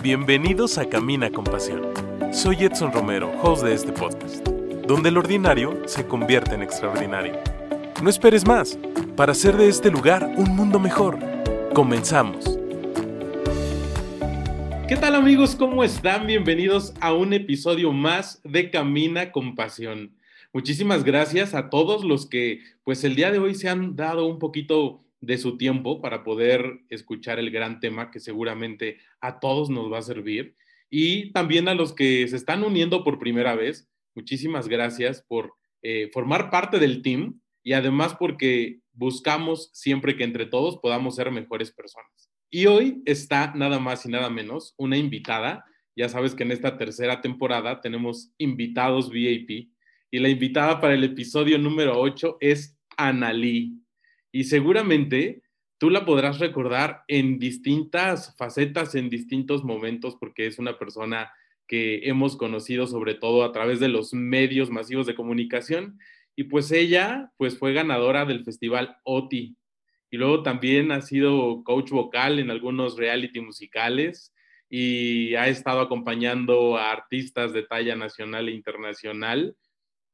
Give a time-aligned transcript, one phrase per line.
[0.00, 1.82] Bienvenidos a Camina con Pasión.
[2.32, 4.46] Soy Edson Romero, host de este podcast,
[4.86, 7.34] donde el ordinario se convierte en extraordinario.
[8.00, 8.78] No esperes más
[9.16, 11.18] para hacer de este lugar un mundo mejor.
[11.74, 12.56] Comenzamos.
[14.86, 15.56] ¿Qué tal amigos?
[15.56, 16.28] ¿Cómo están?
[16.28, 20.12] Bienvenidos a un episodio más de Camina con Pasión.
[20.52, 24.38] Muchísimas gracias a todos los que pues el día de hoy se han dado un
[24.38, 29.92] poquito de su tiempo para poder escuchar el gran tema que seguramente a todos nos
[29.92, 30.54] va a servir.
[30.90, 36.10] Y también a los que se están uniendo por primera vez, muchísimas gracias por eh,
[36.12, 41.72] formar parte del team y además porque buscamos siempre que entre todos podamos ser mejores
[41.72, 42.30] personas.
[42.50, 45.64] Y hoy está nada más y nada menos una invitada.
[45.94, 49.70] Ya sabes que en esta tercera temporada tenemos invitados VIP
[50.10, 53.78] y la invitada para el episodio número 8 es Analí
[54.32, 55.42] y seguramente
[55.78, 61.32] tú la podrás recordar en distintas facetas, en distintos momentos, porque es una persona
[61.66, 65.98] que hemos conocido sobre todo a través de los medios masivos de comunicación.
[66.34, 69.56] Y pues ella, pues fue ganadora del festival OTI.
[70.10, 74.34] Y luego también ha sido coach vocal en algunos reality musicales
[74.70, 79.56] y ha estado acompañando a artistas de talla nacional e internacional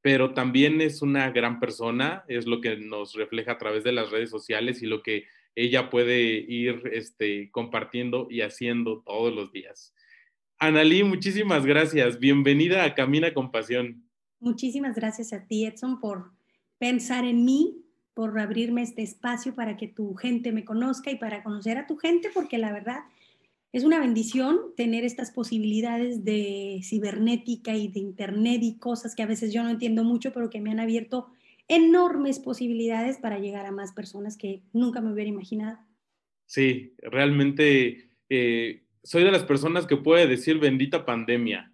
[0.04, 4.10] pero también es una gran persona, es lo que nos refleja a través de las
[4.10, 5.24] redes sociales y lo que
[5.54, 9.94] ella puede ir este, compartiendo y haciendo todos los días.
[10.58, 12.18] Analí, muchísimas gracias.
[12.18, 14.06] Bienvenida a Camina con Pasión.
[14.40, 16.32] Muchísimas gracias a ti, Edson, por
[16.76, 21.42] pensar en mí, por abrirme este espacio para que tu gente me conozca y para
[21.42, 23.04] conocer a tu gente, porque la verdad
[23.74, 29.26] es una bendición tener estas posibilidades de cibernética y de internet y cosas que a
[29.26, 31.26] veces yo no entiendo mucho, pero que me han abierto
[31.66, 35.78] enormes posibilidades para llegar a más personas que nunca me hubiera imaginado.
[36.46, 41.72] Sí, realmente eh, soy de las personas que puede decir bendita pandemia,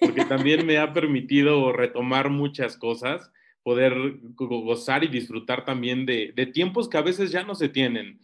[0.00, 3.30] porque también me ha permitido retomar muchas cosas,
[3.62, 3.92] poder
[4.22, 8.20] gozar y disfrutar también de, de tiempos que a veces ya no se tienen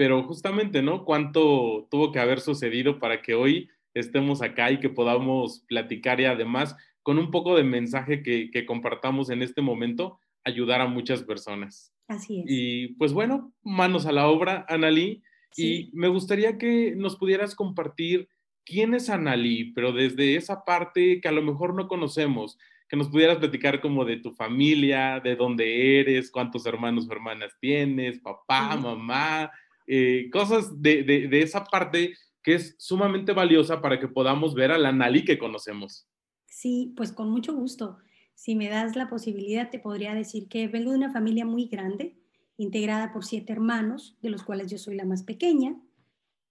[0.00, 1.04] pero justamente, ¿no?
[1.04, 6.24] ¿Cuánto tuvo que haber sucedido para que hoy estemos acá y que podamos platicar y
[6.24, 11.22] además con un poco de mensaje que, que compartamos en este momento, ayudar a muchas
[11.22, 11.92] personas?
[12.08, 12.46] Así es.
[12.48, 15.22] Y pues bueno, manos a la obra, Analí.
[15.54, 18.30] Y me gustaría que nos pudieras compartir
[18.64, 22.56] quién es Analí, pero desde esa parte que a lo mejor no conocemos,
[22.88, 27.54] que nos pudieras platicar como de tu familia, de dónde eres, cuántos hermanos o hermanas
[27.60, 29.52] tienes, papá, mamá,
[29.92, 32.14] eh, cosas de, de, esa parte
[32.44, 36.06] que es sumamente valiosa para que podamos ver a la Nali que conocemos.
[36.46, 37.98] Sí, pues con mucho gusto.
[38.34, 42.16] Si me das la posibilidad, te podría decir que vengo de una familia muy grande,
[42.56, 45.76] integrada por siete hermanos, de los cuales yo soy la más pequeña.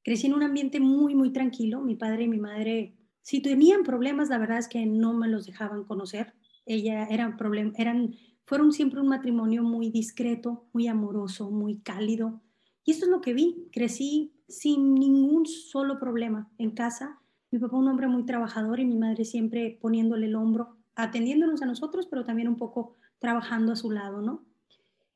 [0.03, 1.79] Crecí en un ambiente muy, muy tranquilo.
[1.79, 5.45] Mi padre y mi madre, si tenían problemas, la verdad es que no me los
[5.45, 6.33] dejaban conocer.
[6.65, 7.37] Ella eran,
[7.77, 12.41] eran fueron siempre un matrimonio muy discreto, muy amoroso, muy cálido.
[12.89, 13.67] Y esto es lo que vi.
[13.71, 17.19] Crecí sin ningún solo problema en casa.
[17.51, 21.67] Mi papá un hombre muy trabajador y mi madre siempre poniéndole el hombro, atendiéndonos a
[21.67, 24.43] nosotros, pero también un poco trabajando a su lado, ¿no?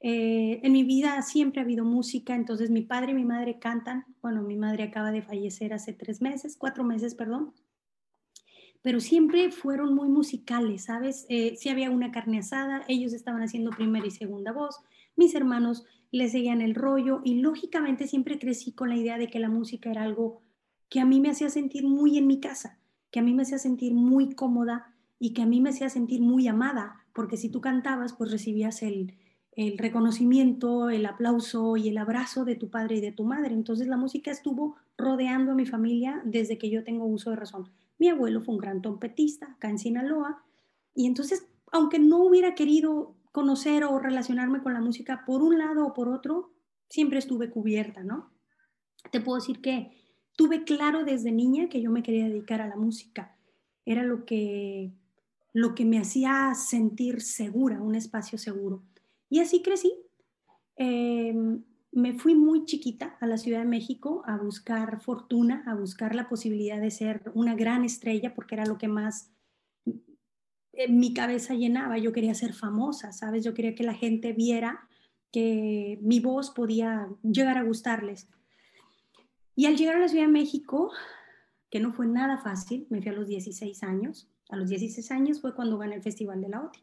[0.01, 4.06] Eh, en mi vida siempre ha habido música, entonces mi padre y mi madre cantan.
[4.22, 7.56] Bueno, mi madre acaba de fallecer hace tres meses, cuatro meses, perdón.
[8.83, 11.25] Pero siempre fueron muy musicales, ¿sabes?
[11.28, 14.79] Eh, si había una carne asada, ellos estaban haciendo primera y segunda voz.
[15.16, 19.40] Mis hermanos le seguían el rollo y lógicamente siempre crecí con la idea de que
[19.40, 20.44] la música era algo
[20.88, 22.79] que a mí me hacía sentir muy en mi casa,
[23.09, 26.22] que a mí me hacía sentir muy cómoda y que a mí me hacía sentir
[26.22, 29.16] muy amada, porque si tú cantabas, pues recibías el,
[29.53, 33.56] el reconocimiento, el aplauso y el abrazo de tu padre y de tu madre.
[33.56, 37.72] Entonces la música estuvo rodeando a mi familia desde que yo tengo uso de razón.
[37.97, 40.44] Mi abuelo fue un gran trompetista acá en Sinaloa
[40.94, 45.88] y entonces, aunque no hubiera querido conocer o relacionarme con la música por un lado
[45.88, 46.53] o por otro,
[46.88, 48.31] siempre estuve cubierta, ¿no?
[49.11, 49.91] Te puedo decir que
[50.38, 53.35] tuve claro desde niña que yo me quería dedicar a la música.
[53.85, 54.94] Era lo que,
[55.51, 58.83] lo que me hacía sentir segura, un espacio seguro.
[59.30, 59.91] Y así crecí.
[60.75, 66.13] Em, me fui muy chiquita a la Ciudad de México a buscar fortuna, a buscar
[66.13, 69.31] la posibilidad de ser una gran estrella, porque era lo que más
[70.90, 73.44] mi cabeza llenaba, yo quería ser famosa, ¿sabes?
[73.44, 74.88] Yo quería que la gente viera
[75.31, 78.28] que mi voz podía llegar a gustarles.
[79.56, 80.92] Y al llegar a la Ciudad de México,
[81.70, 84.30] que no fue nada fácil, me fui a los 16 años.
[84.50, 86.80] A los 16 años fue cuando gané el Festival de la OTI.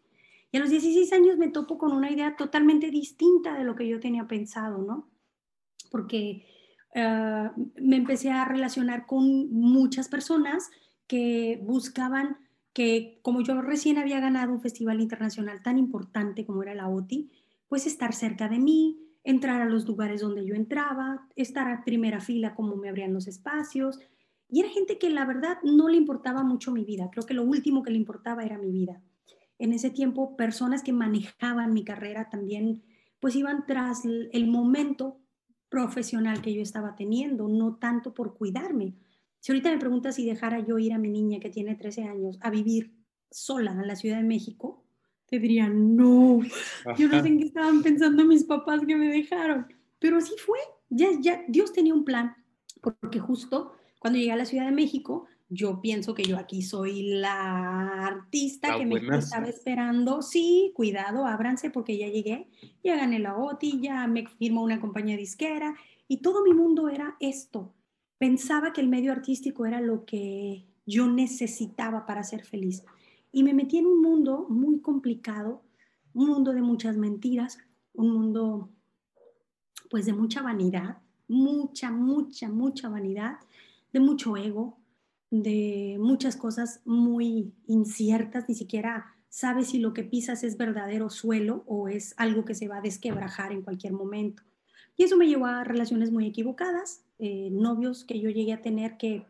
[0.52, 3.86] Y a los 16 años me topo con una idea totalmente distinta de lo que
[3.86, 5.08] yo tenía pensado, ¿no?
[5.90, 6.44] Porque
[6.94, 7.50] eh,
[7.80, 10.70] me empecé a relacionar con muchas personas
[11.06, 12.36] que buscaban
[12.72, 17.30] que, como yo recién había ganado un festival internacional tan importante como era la OTI,
[17.68, 22.20] pues estar cerca de mí, entrar a los lugares donde yo entraba, estar a primera
[22.20, 23.98] fila como me abrían los espacios.
[24.48, 27.10] Y era gente que la verdad no le importaba mucho mi vida.
[27.12, 29.00] Creo que lo último que le importaba era mi vida.
[29.58, 32.82] En ese tiempo, personas que manejaban mi carrera también,
[33.20, 35.20] pues iban tras el momento
[35.68, 38.94] profesional que yo estaba teniendo, no tanto por cuidarme.
[39.40, 42.38] Si ahorita me preguntas si dejara yo ir a mi niña que tiene 13 años
[42.40, 42.92] a vivir
[43.30, 44.84] sola en la Ciudad de México,
[45.26, 46.40] te diría, no,
[46.98, 49.66] yo no sé en qué estaban pensando mis papás que me dejaron.
[49.98, 50.58] Pero así fue,
[50.88, 52.34] ya, ya Dios tenía un plan,
[52.80, 57.02] porque justo cuando llegué a la Ciudad de México, yo pienso que yo aquí soy
[57.02, 60.22] la artista que me estaba esperando.
[60.22, 62.48] Sí, cuidado, ábranse porque ya llegué,
[62.84, 65.74] ya gané la OTI, ya me firmó una compañía disquera
[66.06, 67.74] y todo mi mundo era esto.
[68.20, 72.84] Pensaba que el medio artístico era lo que yo necesitaba para ser feliz.
[73.32, 75.62] Y me metí en un mundo muy complicado,
[76.12, 77.56] un mundo de muchas mentiras,
[77.94, 78.68] un mundo
[79.88, 83.38] pues de mucha vanidad, mucha, mucha, mucha vanidad,
[83.90, 84.76] de mucho ego,
[85.30, 91.64] de muchas cosas muy inciertas, ni siquiera sabes si lo que pisas es verdadero suelo
[91.66, 94.42] o es algo que se va a desquebrajar en cualquier momento.
[94.98, 98.96] Y eso me llevó a relaciones muy equivocadas, eh, novios que yo llegué a tener
[98.96, 99.26] que,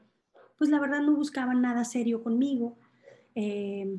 [0.57, 2.79] pues la verdad no buscaban nada serio conmigo,
[3.35, 3.99] eh,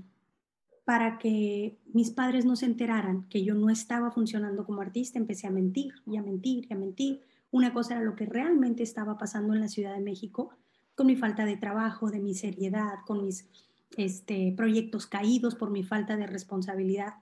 [0.86, 5.48] para que mis padres no se enteraran que yo no estaba funcionando como artista, empecé
[5.48, 7.22] a mentir y a mentir y a mentir.
[7.52, 10.52] Una cosa era lo que realmente estaba pasando en la Ciudad de México
[10.96, 13.50] con mi falta de trabajo, de mi seriedad, con mis
[13.98, 17.16] este, proyectos caídos por mi falta de responsabilidad.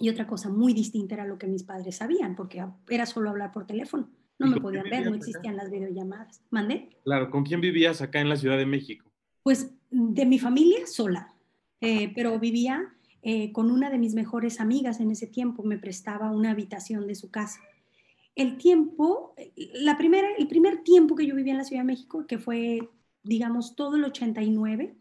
[0.00, 3.52] Y otra cosa muy distinta era lo que mis padres sabían, porque era solo hablar
[3.52, 4.08] por teléfono.
[4.38, 6.42] No me podían ver, no existían las videollamadas.
[6.50, 6.90] ¿Mandé?
[7.04, 9.10] Claro, ¿con quién vivías acá en la Ciudad de México?
[9.42, 11.34] Pues de mi familia sola,
[11.80, 16.30] eh, pero vivía eh, con una de mis mejores amigas en ese tiempo, me prestaba
[16.30, 17.60] una habitación de su casa
[18.36, 22.24] el tiempo, la primera, el primer tiempo que yo vivía en la Ciudad de México,
[22.24, 22.88] que fue
[23.28, 24.96] digamos, todo el 89,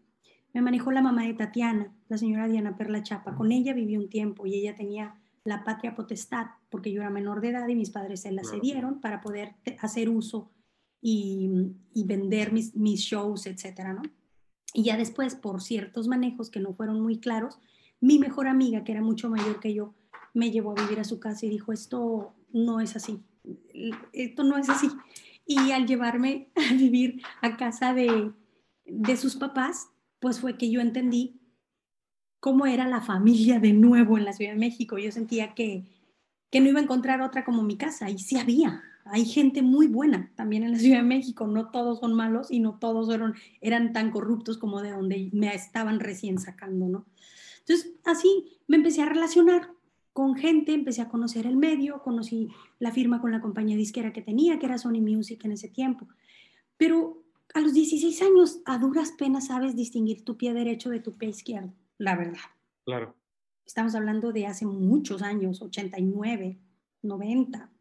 [0.53, 3.35] me manejó la mamá de Tatiana, la señora Diana Perla Chapa.
[3.35, 5.15] Con ella viví un tiempo y ella tenía
[5.47, 9.01] la patria potestad, porque yo era menor de edad y mis padres se la cedieron
[9.01, 10.51] para poder hacer uso
[11.01, 11.49] y,
[12.05, 14.01] vender mis, mis, shows, etcétera, ¿no?
[14.73, 17.59] Y ya después, por ciertos manejos que no fueron muy claros,
[17.99, 19.95] mi mejor amiga, que era mucho mayor que yo,
[20.33, 23.23] me llevó a vivir a su casa y dijo, esto no es así,
[24.13, 24.89] esto no es así
[25.47, 28.33] y al llevarme a vivir a casa de,
[29.15, 29.89] sus papás,
[30.19, 31.39] pues fue que yo entendí
[32.47, 34.97] cómo era la familia de nuevo en la Ciudad de México.
[34.97, 35.83] Yo sentía que,
[36.49, 38.81] que no iba a encontrar otra como mi casa y sí había.
[39.03, 42.61] Hay gente muy buena también en la Ciudad de México, no todos son malos y
[42.61, 47.05] no todos eran, eran tan corruptos como de donde me estaban recién sacando, ¿no?
[47.59, 49.69] Entonces, así me empecé a relacionar
[50.13, 52.47] con gente, empecé a conocer el medio, conocí
[52.79, 56.07] la firma con la compañía disquera que tenía, que era Sony Music en ese tiempo.
[56.77, 61.17] Pero a los 16 años, a duras penas sabes distinguir tu pie derecho de tu
[61.17, 62.39] pie izquierdo, la verdad.
[62.85, 63.15] Claro.
[63.65, 66.57] Estamos hablando de hace muchos años, 89,
[67.01, 67.71] 90.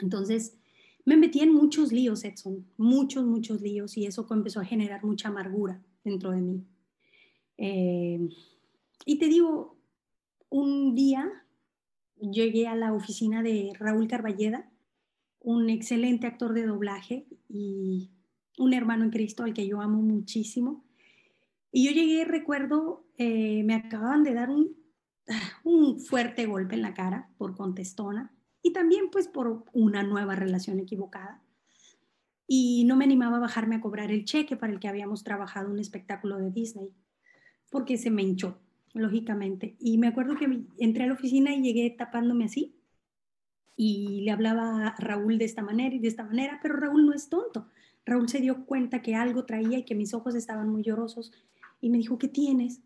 [0.00, 0.58] Entonces,
[1.04, 5.28] me metí en muchos líos, Edson, muchos, muchos líos, y eso empezó a generar mucha
[5.28, 6.66] amargura dentro de mí.
[7.58, 8.28] Eh,
[9.04, 9.76] y te digo,
[10.48, 11.30] un día
[12.20, 14.70] llegué a la oficina de Raúl Carballeda,
[15.40, 18.10] un excelente actor de doblaje y
[18.58, 20.84] un hermano en Cristo al que yo amo muchísimo.
[21.72, 24.76] Y yo llegué, recuerdo, eh, me acababan de dar un,
[25.62, 30.80] un fuerte golpe en la cara por contestona y también pues por una nueva relación
[30.80, 31.40] equivocada.
[32.48, 35.70] Y no me animaba a bajarme a cobrar el cheque para el que habíamos trabajado
[35.70, 36.90] un espectáculo de Disney,
[37.70, 38.58] porque se me hinchó
[38.92, 39.76] lógicamente.
[39.78, 42.74] Y me acuerdo que entré a la oficina y llegué tapándome así
[43.76, 47.12] y le hablaba a Raúl de esta manera y de esta manera, pero Raúl no
[47.12, 47.68] es tonto.
[48.04, 51.32] Raúl se dio cuenta que algo traía y que mis ojos estaban muy llorosos
[51.80, 52.82] y me dijo, ¿qué tienes?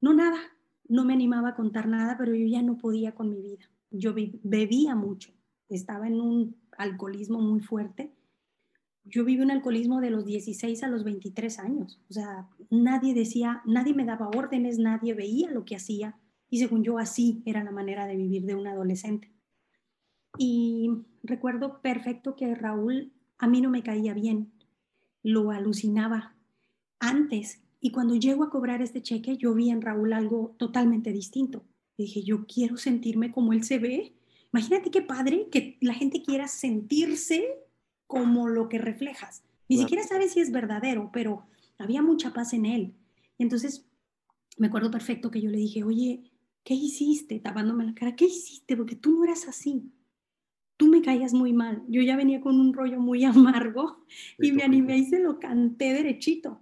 [0.00, 0.38] No, nada.
[0.88, 3.70] No me animaba a contar nada, pero yo ya no podía con mi vida.
[3.90, 5.32] Yo bebía mucho,
[5.68, 8.12] estaba en un alcoholismo muy fuerte
[9.08, 12.00] yo viví un alcoholismo de los 16 a los 23 años.
[12.10, 16.18] O sea, nadie decía, nadie me daba órdenes, nadie veía lo que hacía.
[16.50, 19.32] Y según yo, así era la manera de vivir de un adolescente.
[20.36, 20.90] Y
[21.22, 24.52] recuerdo perfecto que Raúl a mí no me caía bien.
[25.22, 26.34] Lo alucinaba
[26.98, 27.62] antes.
[27.80, 31.64] Y cuando llego a cobrar este cheque, yo vi en Raúl algo totalmente distinto.
[31.96, 34.14] dije, yo quiero sentirme como él se ve.
[34.52, 37.44] Imagínate qué padre que la gente quiera sentirse
[38.06, 39.42] como lo que reflejas.
[39.68, 41.46] Ni siquiera sabes si es verdadero, pero
[41.78, 42.94] había mucha paz en él.
[43.36, 43.86] Y entonces
[44.56, 46.22] me acuerdo perfecto que yo le dije, oye,
[46.64, 47.38] ¿qué hiciste?
[47.38, 48.76] Tapándome la cara, ¿qué hiciste?
[48.76, 49.92] Porque tú no eras así.
[50.76, 51.82] Tú me caías muy mal.
[51.88, 54.04] Yo ya venía con un rollo muy amargo
[54.38, 56.60] y me animé y se lo canté derechito.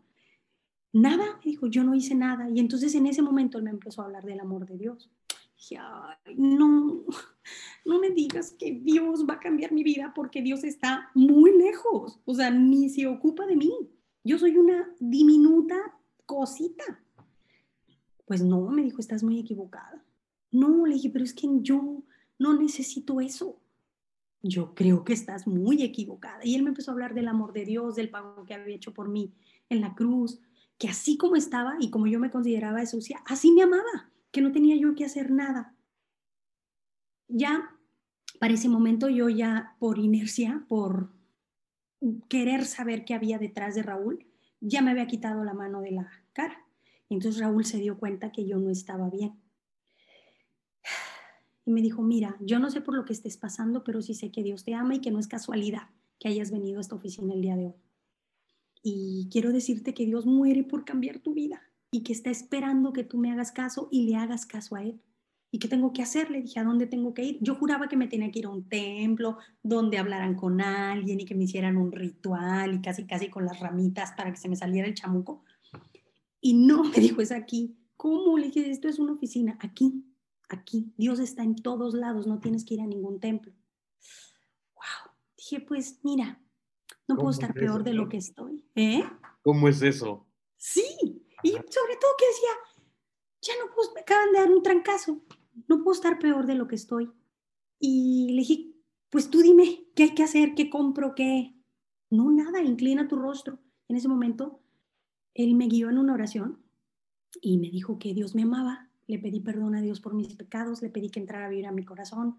[0.93, 2.49] Nada, me dijo, yo no hice nada.
[2.50, 5.11] Y entonces en ese momento él me empezó a hablar del amor de Dios.
[5.57, 5.78] dije,
[6.37, 7.05] no,
[7.85, 12.21] no me digas que Dios va a cambiar mi vida porque Dios está muy lejos.
[12.25, 13.73] O sea, ni se ocupa de mí.
[14.25, 15.76] Yo soy una diminuta
[16.25, 16.85] cosita.
[18.25, 20.02] Pues no, me dijo, estás muy equivocada.
[20.50, 22.02] No, le dije, pero es que yo
[22.38, 23.61] no necesito eso.
[24.43, 26.45] Yo creo que estás muy equivocada.
[26.45, 28.93] Y él me empezó a hablar del amor de Dios, del pago que había hecho
[28.93, 29.33] por mí
[29.69, 30.40] en la cruz,
[30.78, 34.52] que así como estaba y como yo me consideraba sucia, así me amaba, que no
[34.52, 35.75] tenía yo que hacer nada.
[37.28, 37.76] Ya
[38.38, 41.12] para ese momento yo ya por inercia, por
[42.28, 44.26] querer saber qué había detrás de Raúl,
[44.61, 46.66] ya me había quitado la mano de la cara.
[47.09, 49.40] Entonces Raúl se dio cuenta que yo no estaba bien.
[51.64, 54.30] Y me dijo, mira, yo no sé por lo que estés pasando, pero sí sé
[54.30, 57.35] que Dios te ama y que no es casualidad que hayas venido a esta oficina
[57.35, 57.86] el día de hoy.
[58.88, 63.02] Y quiero decirte que Dios muere por cambiar tu vida y que está esperando que
[63.02, 65.00] tú me hagas caso y le hagas caso a Él.
[65.50, 66.31] ¿Y qué tengo que hacer?
[66.31, 67.38] Le dije, ¿a dónde tengo que ir?
[67.40, 71.25] Yo juraba que me tenía que ir a un templo donde hablaran con alguien y
[71.25, 74.55] que me hicieran un ritual y casi, casi con las ramitas para que se me
[74.55, 75.43] saliera el chamuco.
[76.40, 77.76] Y no, me dijo, es aquí.
[77.97, 78.38] ¿Cómo?
[78.38, 79.59] Le dije, esto es una oficina.
[79.62, 80.05] Aquí,
[80.49, 80.93] aquí.
[80.97, 83.52] Dios está en todos lados, no tienes que ir a ningún templo.
[84.76, 85.12] Wow.
[85.37, 86.40] Dije, pues mira,
[87.09, 88.65] no puedo estar peor de lo que estoy.
[88.75, 89.05] ¿Eh?
[89.43, 90.27] ¿Cómo es eso?
[90.57, 90.85] Sí.
[91.43, 92.51] Y sobre todo que decía,
[93.43, 95.23] ya no puedo, me acaban de dar un trancazo.
[95.69, 97.11] No puedo estar peor de lo que estoy.
[97.79, 98.73] Y le dije,
[99.11, 100.55] pues tú dime, ¿qué hay que hacer?
[100.55, 101.15] ¿Qué compro?
[101.15, 101.55] ¿Qué?
[102.11, 103.59] No, nada, inclina tu rostro.
[103.89, 104.61] En ese momento
[105.35, 106.63] él me guió en una oración
[107.41, 108.91] y me dijo que Dios me amaba.
[109.07, 111.73] Le pedí perdón a Dios por mis pecados, le pedí que entrara a vivir a
[111.73, 112.39] mi corazón,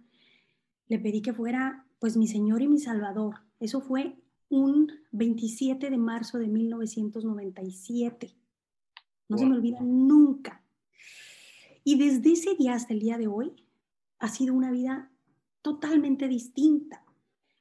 [0.87, 3.35] le pedí que fuera pues mi Señor y mi Salvador.
[3.59, 4.17] Eso fue
[4.49, 8.35] un 27 de marzo de 1997.
[9.29, 10.63] No se me olvida nunca.
[11.83, 13.53] Y desde ese día hasta el día de hoy
[14.19, 15.11] ha sido una vida
[15.61, 17.03] totalmente distinta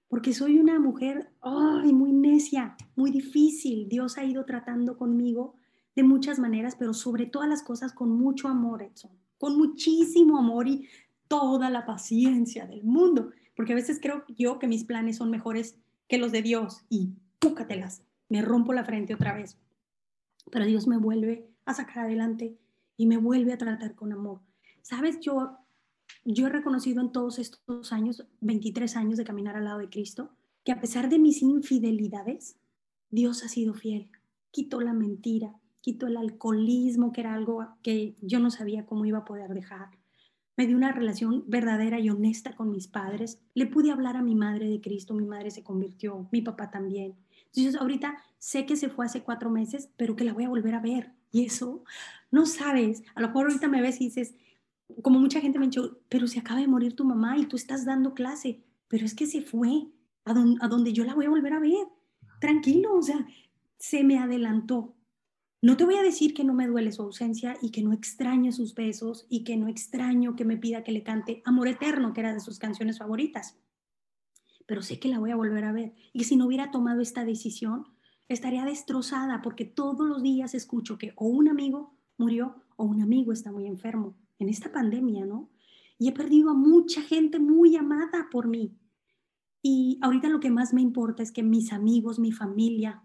[0.08, 3.88] porque soy una mujer ay, muy necia, muy difícil.
[3.88, 5.54] Dios ha ido tratando conmigo
[5.94, 10.68] de muchas maneras, pero sobre todas las cosas con mucho amor, Edson, con muchísimo amor
[10.68, 10.86] y
[11.28, 15.78] toda la paciencia del mundo, porque a veces creo yo que mis planes son mejores
[16.08, 19.58] que los de Dios y púcatelas, me rompo la frente otra vez.
[20.50, 22.56] Pero Dios me vuelve a sacar adelante
[22.96, 24.40] y me vuelve a tratar con amor.
[24.82, 25.58] Sabes, yo
[26.24, 30.30] yo he reconocido en todos estos años, 23 años de caminar al lado de Cristo,
[30.64, 32.56] que a pesar de mis infidelidades,
[33.10, 34.10] Dios ha sido fiel.
[34.50, 39.18] Quitó la mentira, quitó el alcoholismo, que era algo que yo no sabía cómo iba
[39.18, 39.90] a poder dejar.
[40.56, 43.38] Me dio una relación verdadera y honesta con mis padres.
[43.54, 47.14] Le pude hablar a mi madre de Cristo, mi madre se convirtió, mi papá también.
[47.46, 50.74] Entonces ahorita sé que se fue hace cuatro meses, pero que la voy a volver
[50.74, 51.12] a ver.
[51.30, 51.84] Y eso,
[52.30, 54.34] no sabes, a lo mejor ahorita me ves y dices,
[55.02, 57.56] como mucha gente me ha dicho, pero se acaba de morir tu mamá y tú
[57.56, 59.88] estás dando clase, pero es que se fue
[60.24, 61.86] a, a donde yo la voy a volver a ver.
[62.40, 63.26] Tranquilo, o sea,
[63.78, 64.95] se me adelantó.
[65.62, 68.52] No te voy a decir que no me duele su ausencia y que no extraño
[68.52, 72.20] sus besos y que no extraño que me pida que le cante Amor Eterno, que
[72.20, 73.58] era de sus canciones favoritas.
[74.66, 75.94] Pero sé que la voy a volver a ver.
[76.12, 77.86] Y si no hubiera tomado esta decisión,
[78.28, 83.32] estaría destrozada porque todos los días escucho que o un amigo murió o un amigo
[83.32, 85.50] está muy enfermo en esta pandemia, ¿no?
[85.98, 88.76] Y he perdido a mucha gente muy amada por mí.
[89.62, 93.02] Y ahorita lo que más me importa es que mis amigos, mi familia,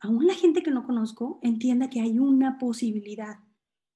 [0.00, 3.38] aún la gente que no conozco, entienda que hay una posibilidad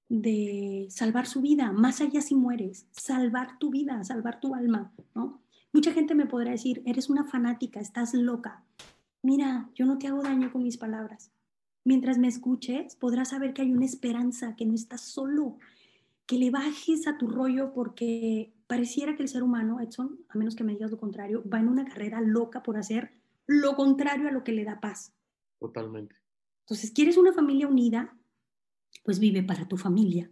[0.08, 5.40] de salvar su vida, más allá si mueres, salvar tu vida, salvar tu alma, ¿no?
[5.72, 8.62] Mucha gente me podrá decir, eres una fanática, estás loca.
[9.22, 11.30] Mira, yo no te hago daño con mis palabras.
[11.84, 15.56] Mientras me escuches, podrás saber que hay una esperanza, que no estás solo,
[16.26, 20.56] que le bajes a tu rollo porque pareciera que el ser humano, Edson, a menos
[20.56, 23.12] que me digas lo contrario, va en una carrera loca por hacer
[23.46, 25.14] lo contrario a lo que le da paz.
[25.62, 26.16] Totalmente.
[26.64, 28.18] Entonces, ¿quieres una familia unida?
[29.04, 30.28] Pues vive para tu familia.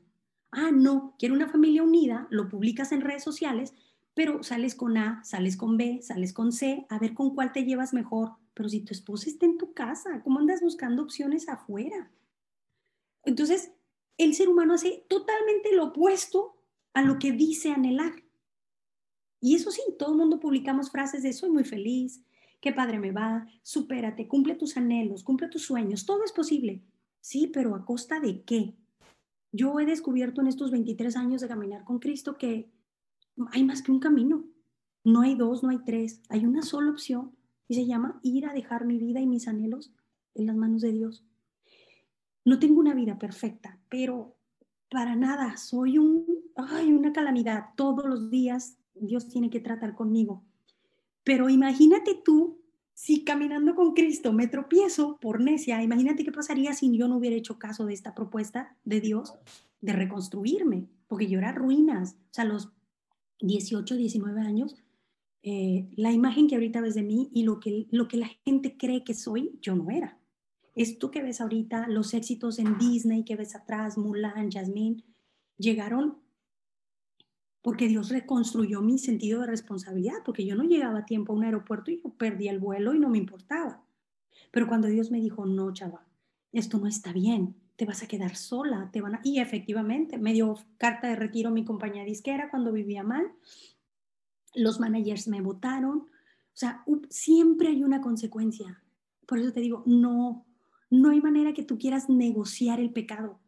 [0.51, 3.73] Ah, no, quiero una familia unida, lo publicas en redes sociales,
[4.13, 7.65] pero sales con A, sales con B, sales con C, a ver con cuál te
[7.65, 8.33] llevas mejor.
[8.55, 12.11] Pero si tu esposa está en tu casa, ¿cómo andas buscando opciones afuera?
[13.23, 13.71] Entonces,
[14.19, 16.57] el ser humano hace totalmente lo opuesto
[16.93, 18.25] a lo que dice anhelar.
[19.41, 22.21] Y eso sí, todo el mundo publicamos frases de soy muy feliz
[22.61, 26.83] qué padre me va, supérate, cumple tus anhelos, cumple tus sueños, todo es posible.
[27.21, 28.77] Sí, pero ¿a costa de qué?
[29.53, 32.71] Yo he descubierto en estos 23 años de caminar con Cristo que
[33.53, 34.47] hay más que un camino.
[35.05, 37.35] No hay dos, no hay tres, hay una sola opción
[37.69, 39.93] y se llama ir a dejar mi vida y mis anhelos
[40.35, 41.25] en las manos de Dios.
[42.45, 44.37] No tengo una vida perfecta, pero
[44.91, 46.27] para nada, soy un,
[46.57, 47.67] ay, una calamidad.
[47.77, 50.45] Todos los días Dios tiene que tratar conmigo.
[51.31, 52.59] Pero imagínate tú
[52.93, 57.37] si caminando con Cristo me tropiezo por necia, imagínate qué pasaría si yo no hubiera
[57.37, 59.35] hecho caso de esta propuesta de Dios
[59.81, 62.73] de reconstruirme, porque yo era ruinas, o sea, los
[63.43, 64.75] 18, 19 años,
[65.45, 68.77] eh, la imagen que ahorita ves de mí y lo que, lo que la gente
[68.77, 70.19] cree que soy, yo no era.
[70.75, 75.05] Esto que ves ahorita, los éxitos en Disney que ves atrás, Mulan, Jasmine,
[75.59, 76.19] llegaron
[77.63, 81.45] porque Dios reconstruyó mi sentido de responsabilidad, porque yo no llegaba a tiempo a un
[81.45, 83.85] aeropuerto y yo perdí el vuelo y no me importaba.
[84.51, 86.07] Pero cuando Dios me dijo, no, chava,
[86.53, 89.21] esto no está bien, te vas a quedar sola, te van a...
[89.25, 93.31] Y efectivamente, me dio carta de retiro mi compañía disquera cuando vivía mal,
[94.55, 98.83] los managers me votaron, o sea, siempre hay una consecuencia.
[99.27, 100.45] Por eso te digo, no,
[100.91, 103.39] no hay manera que tú quieras negociar el pecado.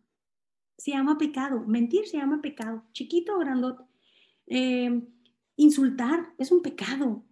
[0.79, 3.85] Se llama pecado, mentir se llama pecado, chiquito o grandote.
[4.47, 5.03] Eh,
[5.57, 7.25] insultar es un pecado,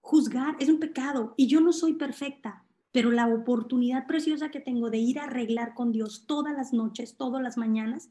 [0.00, 4.90] juzgar es un pecado y yo no soy perfecta, pero la oportunidad preciosa que tengo
[4.90, 8.10] de ir a arreglar con Dios todas las noches, todas las mañanas,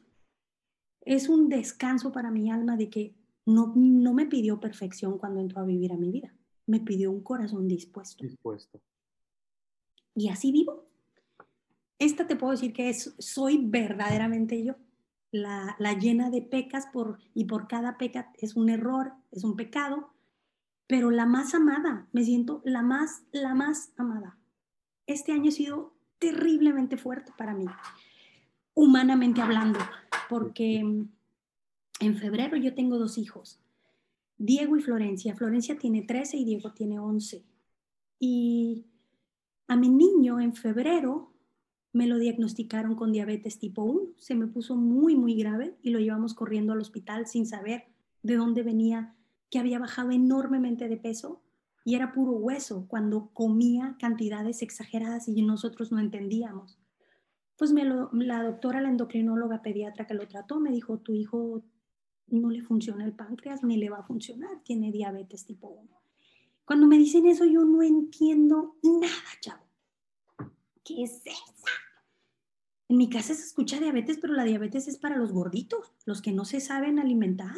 [1.01, 5.61] es un descanso para mi alma de que no, no me pidió perfección cuando entró
[5.61, 6.33] a vivir a mi vida,
[6.65, 8.23] me pidió un corazón dispuesto.
[8.23, 8.81] Dispuesto.
[10.15, 10.85] Y así vivo.
[11.99, 14.75] Esta te puedo decir que es, soy verdaderamente yo
[15.31, 20.13] la, llena de pecas por, y por cada peca es un error, es un pecado,
[20.87, 24.37] pero la más amada, me siento la más, la más amada.
[25.05, 27.65] Este año ha sido terriblemente fuerte para mí,
[28.73, 29.79] humanamente hablando,
[30.29, 33.59] porque en febrero yo tengo dos hijos,
[34.37, 35.35] Diego y Florencia.
[35.35, 37.43] Florencia tiene 13 y Diego tiene 11.
[38.19, 38.85] Y
[39.67, 41.33] a mi niño en febrero
[41.93, 44.13] me lo diagnosticaron con diabetes tipo 1.
[44.17, 47.85] Se me puso muy, muy grave y lo llevamos corriendo al hospital sin saber
[48.23, 49.15] de dónde venía,
[49.49, 51.41] que había bajado enormemente de peso
[51.85, 56.77] y era puro hueso cuando comía cantidades exageradas y nosotros no entendíamos.
[57.57, 61.63] Pues me la doctora, la endocrinóloga pediatra que lo trató, me dijo, tu hijo
[62.27, 65.89] no le funciona el páncreas ni le va a funcionar, tiene diabetes tipo 1.
[66.65, 69.66] Cuando me dicen eso, yo no entiendo nada, chavo.
[70.87, 71.71] ¿Qué es esa?
[72.87, 76.31] En mi casa se escucha diabetes, pero la diabetes es para los gorditos, los que
[76.31, 77.53] no se saben alimentar,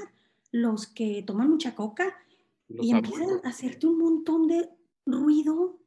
[0.51, 2.17] los que toman mucha coca
[2.67, 4.67] y empiezan a hacerte un montón de
[5.05, 5.77] ruido.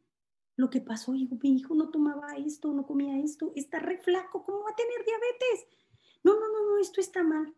[0.55, 4.45] Lo que pasó, hijo, mi hijo no tomaba esto, no comía esto, está re flaco,
[4.45, 5.67] ¿cómo va a tener diabetes?
[6.23, 7.53] No, no, no, no, esto está mal.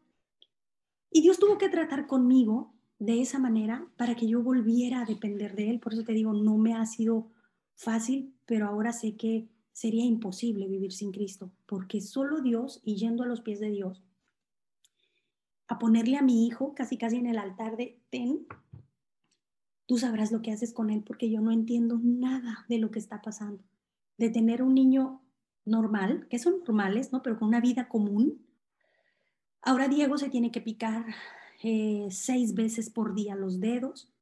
[1.10, 5.54] Y Dios tuvo que tratar conmigo de esa manera para que yo volviera a depender
[5.54, 5.80] de Él.
[5.80, 7.30] Por eso te digo, no me ha sido
[7.74, 13.24] fácil, pero ahora sé que sería imposible vivir sin Cristo, porque solo Dios y yendo
[13.24, 14.02] a los pies de Dios,
[15.66, 18.46] a ponerle a mi hijo casi casi en el altar de, ten,
[19.87, 23.00] tú sabrás lo que haces con él, porque yo no entiendo nada de lo que
[23.00, 23.64] está pasando.
[24.16, 25.22] De tener un niño
[25.64, 27.22] normal, que son normales, ¿no?
[27.22, 28.46] Pero con una vida común.
[29.60, 31.04] Ahora Diego se tiene que picar
[31.64, 34.12] eh, seis veces por día los dedos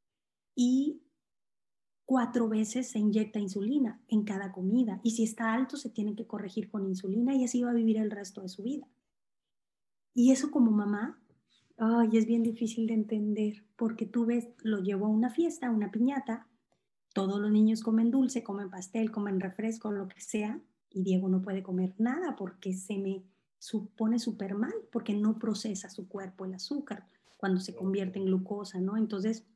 [0.55, 1.03] y
[2.05, 6.27] cuatro veces se inyecta insulina en cada comida y si está alto se tiene que
[6.27, 8.87] corregir con insulina y así va a vivir el resto de su vida.
[10.15, 11.23] Y eso como mamá,
[11.79, 15.71] ay, es bien difícil de entender porque tú ves, lo llevo a una fiesta, a
[15.71, 16.49] una piñata,
[17.15, 20.61] todos los niños comen dulce, comen pastel, comen refresco, lo que sea,
[20.91, 23.25] y Diego no puede comer nada porque se me
[23.59, 28.81] supone súper mal, porque no procesa su cuerpo el azúcar cuando se convierte en glucosa,
[28.81, 28.97] ¿no?
[28.97, 29.47] Entonces,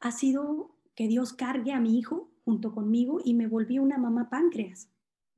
[0.00, 4.28] ha sido que Dios cargue a mi hijo junto conmigo y me volví una mamá
[4.30, 4.88] páncreas.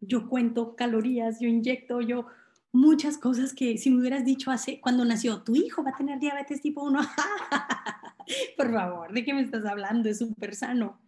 [0.01, 2.27] Yo cuento calorías, yo inyecto, yo
[2.73, 6.19] muchas cosas que si me hubieras dicho hace cuando nació, tu hijo va a tener
[6.19, 7.01] diabetes tipo 1.
[8.57, 10.09] Por favor, ¿de qué me estás hablando?
[10.09, 10.99] Es súper sano.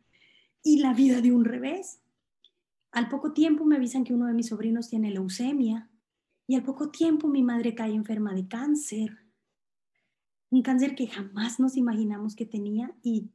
[0.62, 2.00] Y la vida de un revés.
[2.92, 5.90] Al poco tiempo me avisan que uno de mis sobrinos tiene leucemia
[6.46, 9.18] y al poco tiempo mi madre cae enferma de cáncer.
[10.50, 13.30] Un cáncer que jamás nos imaginamos que tenía y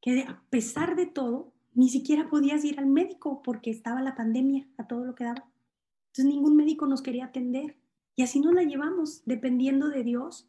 [0.00, 4.66] que a pesar de todo, ni siquiera podías ir al médico porque estaba la pandemia
[4.76, 5.48] a todo lo que daba.
[6.08, 7.76] Entonces ningún médico nos quería atender.
[8.16, 10.48] Y así nos la llevamos, dependiendo de Dios.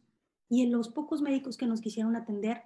[0.49, 2.63] Y en los pocos médicos que nos quisieron atender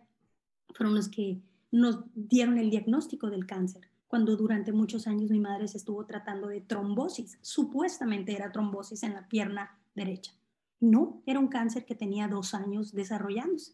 [0.73, 1.41] fueron los que
[1.71, 6.47] nos dieron el diagnóstico del cáncer, cuando durante muchos años mi madre se estuvo tratando
[6.47, 7.37] de trombosis.
[7.41, 10.33] Supuestamente era trombosis en la pierna derecha.
[10.79, 13.73] No, era un cáncer que tenía dos años desarrollándose.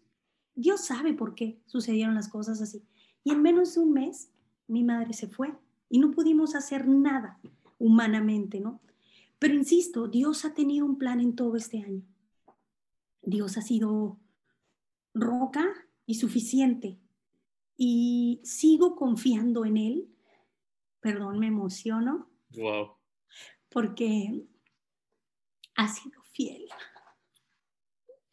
[0.55, 2.83] Dios sabe por qué sucedieron las cosas así.
[3.23, 4.31] Y en menos de un mes,
[4.67, 5.53] mi madre se fue
[5.89, 7.39] y no pudimos hacer nada
[7.77, 8.81] humanamente, ¿no?
[9.39, 12.03] Pero insisto, Dios ha tenido un plan en todo este año.
[13.21, 14.19] Dios ha sido
[15.13, 15.65] roca
[16.05, 16.99] y suficiente.
[17.77, 20.15] Y sigo confiando en Él.
[20.99, 22.29] Perdón, me emociono.
[22.49, 22.97] Wow.
[23.69, 24.45] Porque
[25.75, 26.67] ha sido fiel.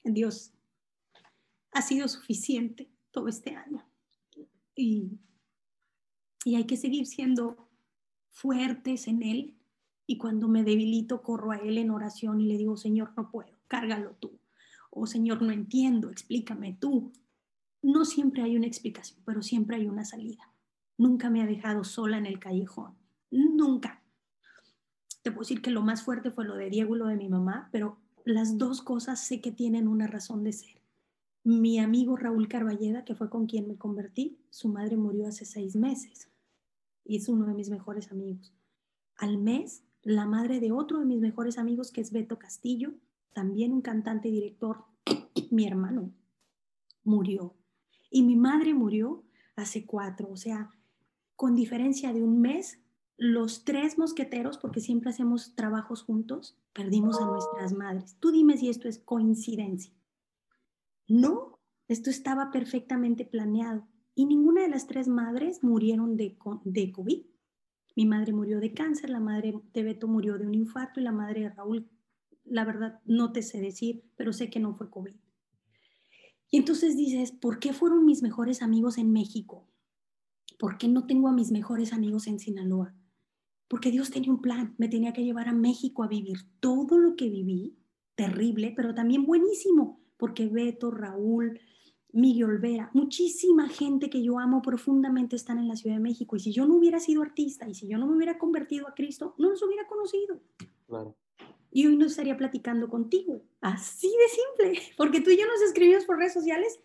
[0.02, 0.52] Dios
[1.70, 3.85] ha sido suficiente todo este año.
[4.76, 5.18] Y,
[6.44, 7.68] y hay que seguir siendo
[8.30, 9.58] fuertes en Él.
[10.06, 13.58] Y cuando me debilito, corro a Él en oración y le digo, Señor, no puedo,
[13.66, 14.38] cárgalo tú.
[14.90, 17.12] O Señor, no entiendo, explícame tú.
[17.82, 20.52] No siempre hay una explicación, pero siempre hay una salida.
[20.98, 22.94] Nunca me ha dejado sola en el callejón.
[23.30, 24.02] Nunca.
[25.22, 27.28] Te puedo decir que lo más fuerte fue lo de Diego y lo de mi
[27.28, 30.75] mamá, pero las dos cosas sé que tienen una razón de ser.
[31.46, 35.76] Mi amigo Raúl Carballeda, que fue con quien me convertí, su madre murió hace seis
[35.76, 36.28] meses
[37.04, 38.52] y es uno de mis mejores amigos.
[39.14, 42.94] Al mes, la madre de otro de mis mejores amigos, que es Beto Castillo,
[43.32, 44.86] también un cantante y director,
[45.52, 46.10] mi hermano,
[47.04, 47.54] murió.
[48.10, 49.22] Y mi madre murió
[49.54, 50.72] hace cuatro, o sea,
[51.36, 52.80] con diferencia de un mes,
[53.18, 58.16] los tres mosqueteros, porque siempre hacemos trabajos juntos, perdimos a nuestras madres.
[58.18, 59.92] Tú dime si esto es coincidencia.
[61.08, 67.26] No, esto estaba perfectamente planeado y ninguna de las tres madres murieron de, de COVID.
[67.94, 71.12] Mi madre murió de cáncer, la madre de Beto murió de un infarto y la
[71.12, 71.88] madre de Raúl,
[72.44, 75.14] la verdad, no te sé decir, pero sé que no fue COVID.
[76.50, 79.68] Y entonces dices, ¿por qué fueron mis mejores amigos en México?
[80.58, 82.94] ¿Por qué no tengo a mis mejores amigos en Sinaloa?
[83.68, 87.16] Porque Dios tenía un plan, me tenía que llevar a México a vivir todo lo
[87.16, 87.76] que viví,
[88.14, 91.60] terrible, pero también buenísimo, porque Beto, Raúl,
[92.12, 96.36] Miguel Olvera, muchísima gente que yo amo profundamente están en la Ciudad de México.
[96.36, 98.94] Y si yo no hubiera sido artista y si yo no me hubiera convertido a
[98.94, 100.40] Cristo, no nos hubiera conocido.
[100.86, 101.16] Claro.
[101.70, 103.42] Y hoy no estaría platicando contigo.
[103.60, 104.82] Así de simple.
[104.96, 106.80] Porque tú y yo nos escribimos por redes sociales,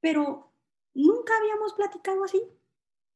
[0.00, 0.52] pero
[0.94, 2.42] nunca habíamos platicado así.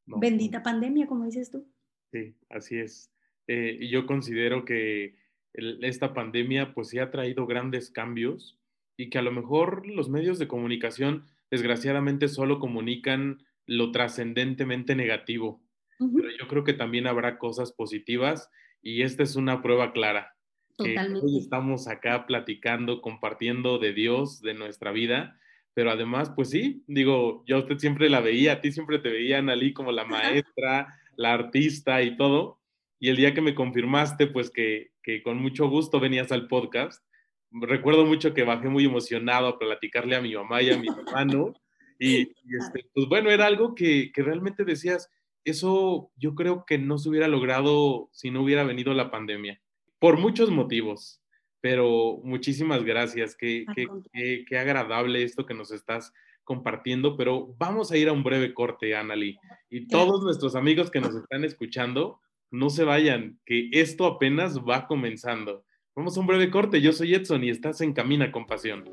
[0.05, 1.67] Bendita pandemia, como dices tú.
[2.13, 3.11] Sí, así es.
[3.47, 5.17] Eh, y yo considero que
[5.53, 8.57] esta pandemia pues sí ha traído grandes cambios
[8.97, 15.61] y que a lo mejor los medios de comunicación desgraciadamente solo comunican lo trascendentemente negativo.
[15.99, 18.49] Pero yo creo que también habrá cosas positivas
[18.81, 20.33] y esta es una prueba clara.
[20.75, 21.25] Totalmente.
[21.25, 25.39] hoy estamos acá platicando, compartiendo de Dios, de nuestra vida,
[25.73, 29.09] pero además, pues sí, digo, yo a usted siempre la veía, a ti siempre te
[29.09, 32.59] veían, Ali, como la maestra, la artista y todo.
[32.99, 37.03] Y el día que me confirmaste, pues que, que con mucho gusto venías al podcast,
[37.51, 41.53] recuerdo mucho que bajé muy emocionado a platicarle a mi mamá y a mi hermano.
[41.99, 45.09] Y, este, pues bueno, era algo que, que, realmente decías,
[45.43, 49.61] eso yo creo que no se hubiera logrado si no hubiera venido la pandemia,
[49.99, 51.21] por muchos motivos,
[51.61, 57.97] pero muchísimas gracias, qué, qué, qué, agradable esto que nos estás compartiendo, pero vamos a
[57.97, 59.37] ir a un breve corte, Anali,
[59.69, 64.87] y todos nuestros amigos que nos están escuchando, no se vayan, que esto apenas va
[64.87, 65.65] comenzando.
[65.97, 66.79] Vamos a un breve corte.
[66.79, 68.85] Yo soy Edson y estás en Camina con Pasión.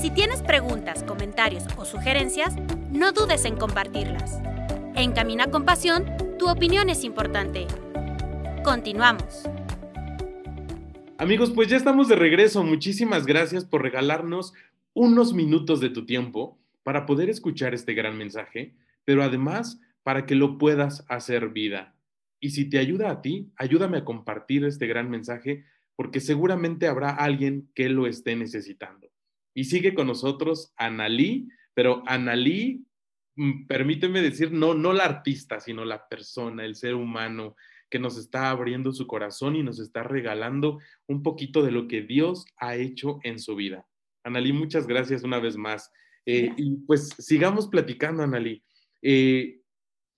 [0.00, 2.56] Si tienes preguntas, comentarios o sugerencias,
[2.90, 4.40] no dudes en compartirlas.
[4.94, 6.06] En Camina con Pasión,
[6.38, 7.66] tu opinión es importante.
[8.64, 9.42] Continuamos.
[11.18, 12.62] Amigos, pues ya estamos de regreso.
[12.62, 14.54] Muchísimas gracias por regalarnos
[14.94, 20.34] unos minutos de tu tiempo para poder escuchar este gran mensaje, pero además para que
[20.34, 21.94] lo puedas hacer vida.
[22.40, 25.64] Y si te ayuda a ti, ayúdame a compartir este gran mensaje
[25.96, 29.10] porque seguramente habrá alguien que lo esté necesitando.
[29.54, 32.86] Y sigue con nosotros Analí, pero Analí,
[33.34, 37.56] mm, permíteme decir, no, no la artista, sino la persona, el ser humano
[37.90, 42.02] que nos está abriendo su corazón y nos está regalando un poquito de lo que
[42.02, 43.86] Dios ha hecho en su vida.
[44.22, 45.90] Analí, muchas gracias una vez más.
[46.26, 48.62] Eh, y pues sigamos platicando, Analí.
[49.02, 49.60] Eh,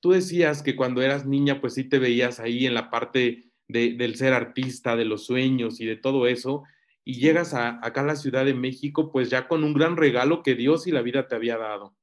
[0.00, 4.16] tú decías que cuando eras niña, pues sí te veías ahí en la parte del
[4.16, 6.64] ser artista, de los sueños y de todo eso,
[7.04, 10.42] y llegas a, acá a la Ciudad de México, pues ya con un gran regalo
[10.42, 11.94] que Dios y la vida te había dado.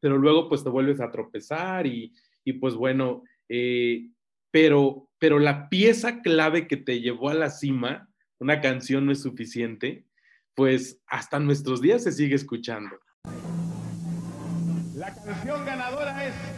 [0.00, 2.14] Pero luego, pues te vuelves a tropezar y,
[2.60, 4.08] pues bueno, eh,
[4.50, 9.20] pero, pero la pieza clave que te llevó a la cima, una canción no es
[9.20, 10.06] suficiente,
[10.54, 12.96] pues hasta nuestros días se sigue escuchando.
[14.94, 16.57] La canción ganadora es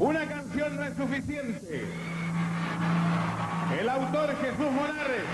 [0.00, 1.84] Una canción no es suficiente.
[3.78, 5.24] El autor Jesús Monares.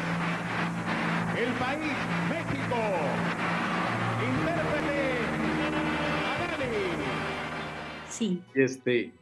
[1.38, 1.92] El país
[2.28, 2.76] México.
[4.28, 5.18] Intérprete.
[8.08, 8.42] Sí.
[8.54, 9.12] Este,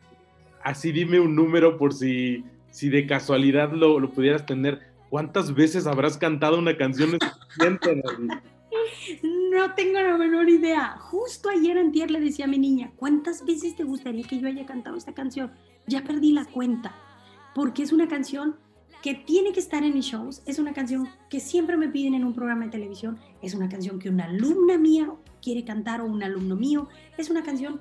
[0.62, 4.80] así dime un número por si, si de casualidad lo, lo pudieras tener.
[5.10, 8.02] ¿Cuántas veces habrás cantado una canción no es suficiente?
[9.54, 10.96] No tengo la menor idea.
[10.98, 14.66] Justo ayer antier le decía a mi niña, ¿cuántas veces te gustaría que yo haya
[14.66, 15.52] cantado esta canción?
[15.86, 16.92] Ya perdí la cuenta,
[17.54, 18.56] porque es una canción
[19.00, 22.24] que tiene que estar en mis shows, es una canción que siempre me piden en
[22.24, 25.08] un programa de televisión, es una canción que una alumna mía
[25.40, 27.80] quiere cantar o un alumno mío, es una canción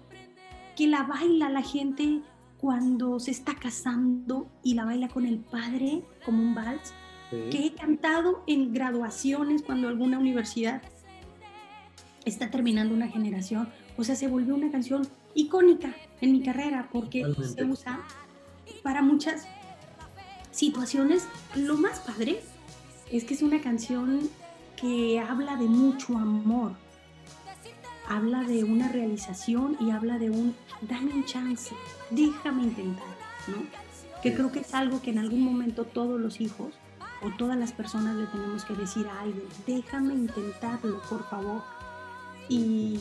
[0.75, 2.21] que la baila la gente
[2.57, 6.93] cuando se está casando y la baila con el padre como un vals,
[7.31, 10.83] que he cantado en graduaciones cuando alguna universidad
[12.25, 13.69] está terminando una generación.
[13.97, 17.61] O sea, se volvió una canción icónica en mi carrera porque Totalmente.
[17.63, 17.99] se usa
[18.81, 19.45] para muchas
[20.51, 21.27] situaciones.
[21.55, 22.41] Lo más padre
[23.11, 24.29] es que es una canción
[24.75, 26.73] que habla de mucho amor.
[28.07, 30.55] Habla de una realización y habla de un
[30.89, 31.73] dame un chance,
[32.09, 33.05] déjame intentar,
[33.47, 33.55] ¿no?
[34.21, 36.73] Que creo que es algo que en algún momento todos los hijos
[37.21, 41.61] o todas las personas le tenemos que decir a alguien, déjame intentarlo, por favor.
[42.53, 42.99] Y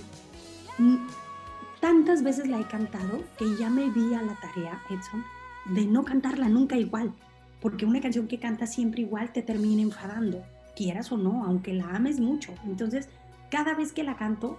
[1.80, 5.24] tantas veces la he cantado que ya me di a la tarea, Edson,
[5.66, 7.12] de no cantarla nunca igual,
[7.60, 10.42] porque una canción que canta siempre igual te termina enfadando,
[10.74, 12.54] quieras o no, aunque la ames mucho.
[12.64, 13.08] Entonces,
[13.50, 14.58] cada vez que la canto,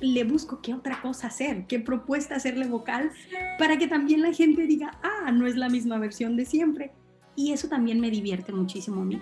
[0.00, 3.10] le busco qué otra cosa hacer, qué propuesta hacerle vocal,
[3.58, 6.92] para que también la gente diga, ah, no es la misma versión de siempre.
[7.36, 9.20] Y eso también me divierte muchísimo a mí.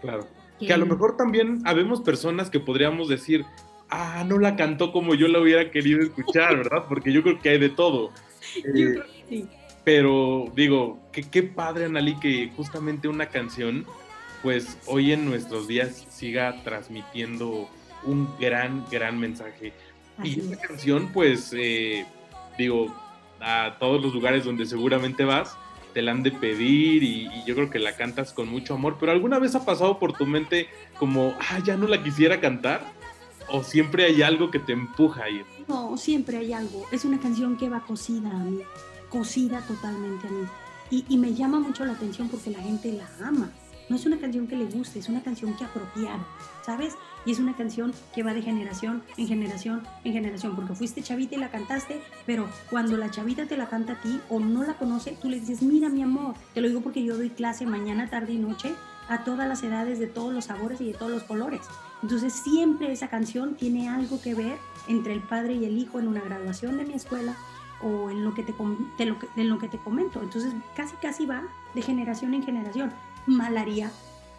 [0.00, 0.26] Claro.
[0.58, 3.44] Que a lo mejor también habemos personas que podríamos decir,
[3.90, 6.84] ah, no la cantó como yo la hubiera querido escuchar, ¿verdad?
[6.88, 8.12] Porque yo creo que hay de todo.
[8.54, 9.48] Yo Eh, creo que sí.
[9.84, 13.86] pero digo, que qué padre, Analí, que justamente una canción,
[14.42, 17.70] pues hoy en nuestros días siga transmitiendo
[18.02, 19.74] un gran, gran mensaje.
[20.22, 20.60] Y esta es.
[20.60, 22.06] canción, pues, eh,
[22.58, 22.94] digo,
[23.40, 25.56] a todos los lugares donde seguramente vas,
[25.94, 28.96] te la han de pedir y, y yo creo que la cantas con mucho amor,
[29.00, 32.97] pero ¿alguna vez ha pasado por tu mente como, ah, ya no la quisiera cantar?
[33.50, 35.46] ¿O siempre hay algo que te empuja a ir?
[35.66, 36.86] No, siempre hay algo.
[36.92, 38.60] Es una canción que va cosida a mí,
[39.08, 40.46] cosida totalmente a mí.
[40.90, 43.50] Y, y me llama mucho la atención porque la gente la ama.
[43.88, 46.24] No es una canción que le guste, es una canción que apropiaron,
[46.60, 46.94] ¿sabes?
[47.24, 51.36] Y es una canción que va de generación en generación en generación, porque fuiste chavita
[51.36, 54.74] y la cantaste, pero cuando la chavita te la canta a ti o no la
[54.74, 58.10] conoce, tú le dices, mira mi amor, te lo digo porque yo doy clase mañana,
[58.10, 58.74] tarde y noche
[59.08, 61.62] a todas las edades, de todos los sabores y de todos los colores.
[62.02, 66.08] Entonces siempre esa canción tiene algo que ver entre el padre y el hijo en
[66.08, 67.36] una graduación de mi escuela
[67.82, 68.54] o en lo que te,
[68.98, 70.22] de lo en lo que te comento.
[70.22, 71.42] Entonces casi casi va
[71.74, 72.92] de generación en generación.
[73.26, 73.90] Mal haría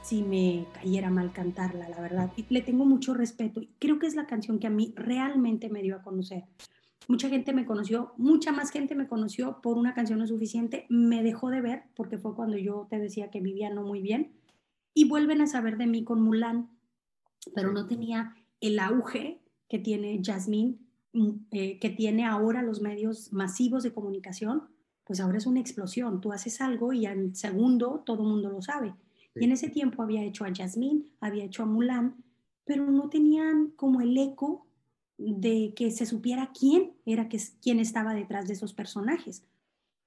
[0.02, 2.32] si me cayera mal cantarla, la verdad.
[2.36, 3.62] Y le tengo mucho respeto.
[3.80, 6.46] Creo que es la canción que a mí realmente me dio a conocer.
[7.08, 10.86] Mucha gente me conoció, mucha más gente me conoció por una canción no suficiente.
[10.90, 14.32] Me dejó de ver porque fue cuando yo te decía que vivía no muy bien.
[15.00, 16.78] Y vuelven a saber de mí con Mulan,
[17.56, 20.76] pero no tenía el auge que tiene Jasmine,
[21.14, 24.64] mm, eh, que tiene ahora los medios masivos de comunicación,
[25.06, 26.20] pues ahora es una explosión.
[26.20, 28.94] Tú haces algo y en segundo todo el mundo lo sabe.
[29.36, 32.22] Y en ese tiempo había hecho a Jasmine, había hecho a Mulan,
[32.66, 34.68] pero no tenían como el eco
[35.18, 39.46] de que se supiera quién era que, quién estaba detrás de esos personajes.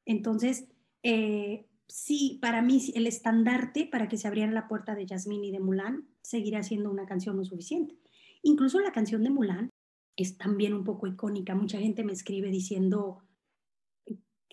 [0.05, 0.67] Entonces,
[1.03, 5.51] eh, sí, para mí el estandarte para que se abriera la puerta de Jasmine y
[5.51, 7.99] de Mulan seguirá siendo una canción no suficiente.
[8.43, 9.69] Incluso la canción de Mulan
[10.17, 11.55] es también un poco icónica.
[11.55, 13.23] Mucha gente me escribe diciendo,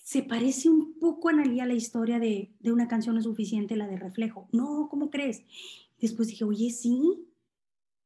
[0.03, 3.87] se parece un poco, Analia, a la historia de, de una canción no suficiente, la
[3.87, 4.49] de Reflejo.
[4.51, 5.43] No, ¿cómo crees?
[5.99, 7.25] Después dije, oye, sí,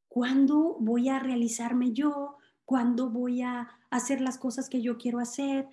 [0.07, 2.37] ¿cuándo voy a realizarme yo?
[2.65, 5.67] ¿Cuándo voy a hacer las cosas que yo quiero hacer?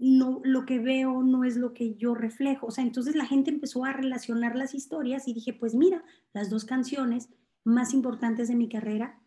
[0.00, 2.68] No, lo que veo no es lo que yo reflejo.
[2.68, 6.48] O sea, entonces la gente empezó a relacionar las historias y dije, pues mira, las
[6.48, 7.28] dos canciones
[7.64, 9.20] más importantes de mi carrera,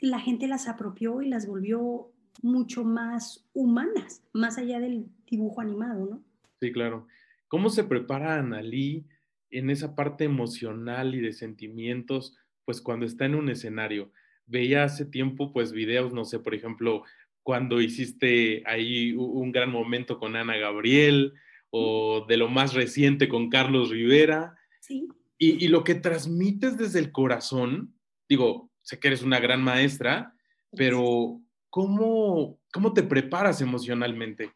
[0.00, 2.10] la gente las apropió y las volvió
[2.42, 6.22] mucho más humanas, más allá del dibujo animado, ¿no?
[6.60, 7.06] Sí, claro.
[7.48, 9.06] ¿Cómo se prepara Analí
[9.50, 14.10] en esa parte emocional y de sentimientos, pues cuando está en un escenario?
[14.46, 17.02] Veía hace tiempo, pues, videos, no sé, por ejemplo,
[17.46, 21.32] cuando hiciste ahí un gran momento con Ana Gabriel
[21.70, 24.56] o de lo más reciente con Carlos Rivera.
[24.80, 25.06] Sí.
[25.38, 27.94] Y, y lo que transmites desde el corazón,
[28.28, 30.34] digo, sé que eres una gran maestra,
[30.72, 34.52] pero ¿cómo, ¿Cómo te preparas emocionalmente?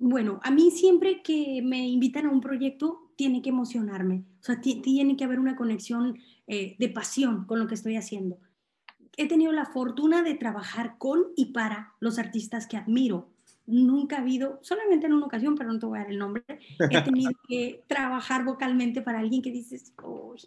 [0.00, 4.24] Bueno, a mí siempre que me invitan a un proyecto, tiene que emocionarme.
[4.40, 8.40] O sea, tiene que haber una conexión eh, de pasión con lo que estoy haciendo.
[9.16, 13.28] He tenido la fortuna de trabajar con y para los artistas que admiro.
[13.66, 16.44] Nunca ha habido, solamente en una ocasión, pero no te voy a dar el nombre,
[16.90, 20.40] he tenido que trabajar vocalmente para alguien que dices, uy,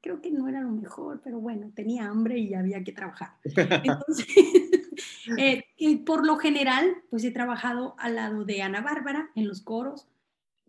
[0.00, 3.32] creo que no era lo mejor, pero bueno, tenía hambre y había que trabajar.
[3.44, 4.26] Entonces,
[5.36, 5.64] eh,
[6.04, 10.06] por lo general, pues he trabajado al lado de Ana Bárbara en los coros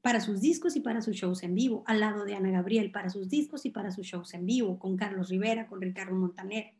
[0.01, 3.09] para sus discos y para sus shows en vivo, al lado de Ana Gabriel para
[3.09, 6.73] sus discos y para sus shows en vivo, con Carlos Rivera, con Ricardo Montaner,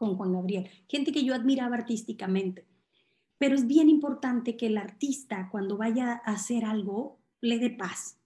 [0.00, 2.64] con Juan Gabriel, gente que yo admiraba artísticamente.
[3.36, 8.18] Pero es bien importante que el artista cuando vaya a hacer algo le dé paz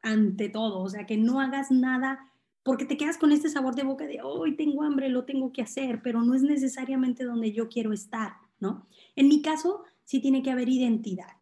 [0.00, 2.30] ante todo, o sea, que no hagas nada
[2.62, 5.62] porque te quedas con este sabor de boca de, hoy tengo hambre, lo tengo que
[5.62, 8.86] hacer, pero no es necesariamente donde yo quiero estar, ¿no?
[9.16, 11.32] En mi caso, sí tiene que haber identidad,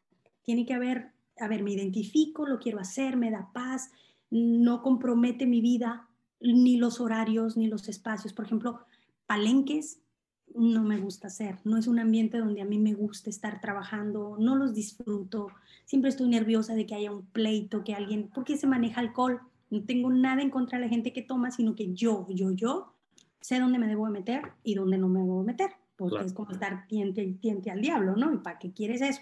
[0.42, 3.90] tiene que haber, a ver, me identifico, lo quiero hacer, me da paz,
[4.30, 6.08] no compromete mi vida,
[6.40, 8.32] ni los horarios, ni los espacios.
[8.32, 8.80] Por ejemplo,
[9.26, 10.00] palenques
[10.54, 14.36] no me gusta hacer, no es un ambiente donde a mí me gusta estar trabajando,
[14.38, 15.48] no los disfruto,
[15.84, 19.82] siempre estoy nerviosa de que haya un pleito, que alguien, porque se maneja alcohol, no
[19.82, 22.94] tengo nada en contra de la gente que toma, sino que yo, yo, yo
[23.40, 26.86] sé dónde me debo meter y dónde no me debo meter, porque es como estar
[26.88, 28.32] tiente, tiente al diablo, ¿no?
[28.32, 29.20] ¿Y para qué quieres eso?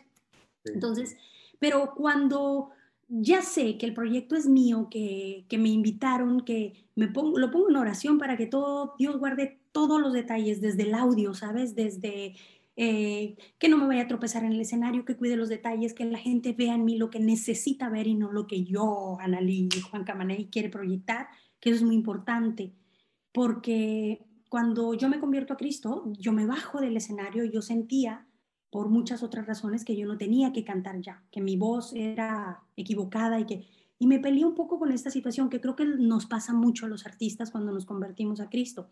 [0.64, 1.16] Entonces,
[1.58, 2.70] pero cuando
[3.08, 7.50] ya sé que el proyecto es mío, que, que me invitaron, que me pongo, lo
[7.50, 11.74] pongo en oración para que todo, Dios guarde todos los detalles, desde el audio, ¿sabes?
[11.74, 12.36] Desde
[12.76, 16.04] eh, que no me vaya a tropezar en el escenario, que cuide los detalles, que
[16.04, 19.68] la gente vea en mí lo que necesita ver y no lo que yo, Analí
[19.76, 21.26] y Juan Camaney quiere proyectar,
[21.58, 22.72] que eso es muy importante,
[23.32, 28.28] porque cuando yo me convierto a Cristo, yo me bajo del escenario yo sentía
[28.70, 32.62] por muchas otras razones que yo no tenía que cantar ya, que mi voz era
[32.76, 33.66] equivocada y que
[33.98, 36.88] y me peleé un poco con esta situación que creo que nos pasa mucho a
[36.88, 38.90] los artistas cuando nos convertimos a Cristo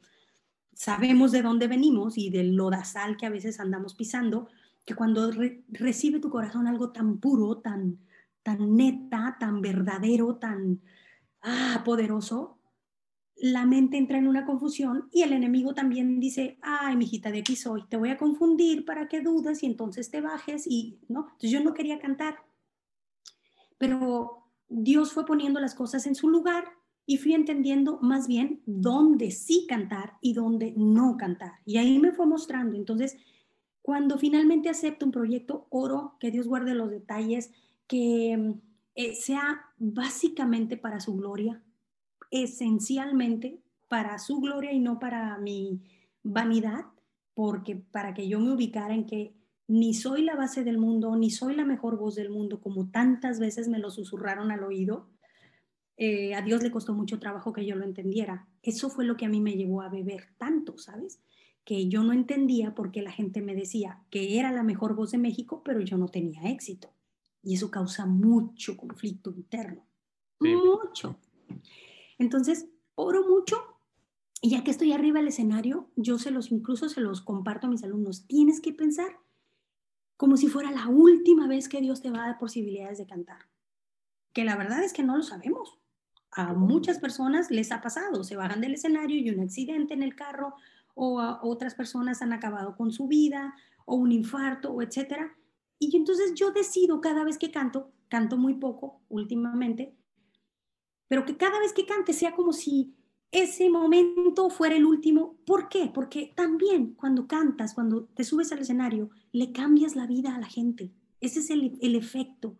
[0.74, 4.48] sabemos de dónde venimos y del lodazal que a veces andamos pisando,
[4.84, 5.30] que cuando
[5.68, 7.98] recibe tu corazón algo tan puro, tan,
[8.42, 10.80] tan neta, tan verdadero, tan
[11.42, 12.58] ah, poderoso,
[13.36, 17.56] la mente entra en una confusión y el enemigo también dice, ay, mijita, de aquí
[17.56, 21.22] soy, te voy a confundir para que dudes y entonces te bajes y, ¿no?
[21.22, 22.36] Entonces yo no quería cantar,
[23.78, 26.64] pero Dios fue poniendo las cosas en su lugar
[27.12, 31.52] y fui entendiendo más bien dónde sí cantar y dónde no cantar.
[31.66, 32.74] Y ahí me fue mostrando.
[32.74, 33.18] Entonces,
[33.82, 37.52] cuando finalmente acepto un proyecto, oro que Dios guarde los detalles,
[37.86, 38.54] que
[38.94, 41.62] eh, sea básicamente para su gloria,
[42.30, 45.82] esencialmente para su gloria y no para mi
[46.22, 46.86] vanidad,
[47.34, 49.34] porque para que yo me ubicara en que
[49.68, 53.38] ni soy la base del mundo, ni soy la mejor voz del mundo, como tantas
[53.38, 55.11] veces me lo susurraron al oído,
[55.96, 58.48] eh, a Dios le costó mucho trabajo que yo lo entendiera.
[58.62, 61.20] Eso fue lo que a mí me llevó a beber tanto, ¿sabes?
[61.64, 65.12] Que yo no entendía por qué la gente me decía que era la mejor voz
[65.12, 66.92] de México, pero yo no tenía éxito.
[67.42, 69.84] Y eso causa mucho conflicto interno.
[70.40, 71.18] Mucho.
[72.18, 73.56] Entonces, oro mucho
[74.40, 77.70] y ya que estoy arriba del escenario, yo se los incluso se los comparto a
[77.70, 78.26] mis alumnos.
[78.26, 79.20] Tienes que pensar
[80.16, 83.38] como si fuera la última vez que Dios te va a dar posibilidades de cantar.
[84.32, 85.81] Que la verdad es que no lo sabemos
[86.32, 90.16] a muchas personas les ha pasado, se bajan del escenario y un accidente en el
[90.16, 90.54] carro
[90.94, 95.36] o otras personas han acabado con su vida o un infarto o etcétera.
[95.78, 99.94] Y entonces yo decido cada vez que canto, canto muy poco últimamente,
[101.08, 102.94] pero que cada vez que cante sea como si
[103.30, 105.36] ese momento fuera el último.
[105.46, 105.90] ¿Por qué?
[105.92, 110.46] Porque también cuando cantas, cuando te subes al escenario, le cambias la vida a la
[110.46, 110.92] gente.
[111.20, 112.56] Ese es el, el efecto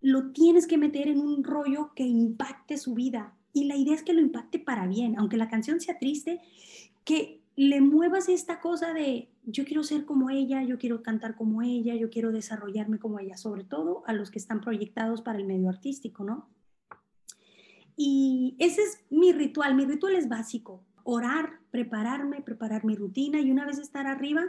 [0.00, 3.34] lo tienes que meter en un rollo que impacte su vida.
[3.52, 6.40] Y la idea es que lo impacte para bien, aunque la canción sea triste,
[7.04, 11.62] que le muevas esta cosa de yo quiero ser como ella, yo quiero cantar como
[11.62, 15.46] ella, yo quiero desarrollarme como ella, sobre todo a los que están proyectados para el
[15.46, 16.48] medio artístico, ¿no?
[17.96, 23.50] Y ese es mi ritual, mi ritual es básico, orar, prepararme, preparar mi rutina y
[23.50, 24.42] una vez estar arriba,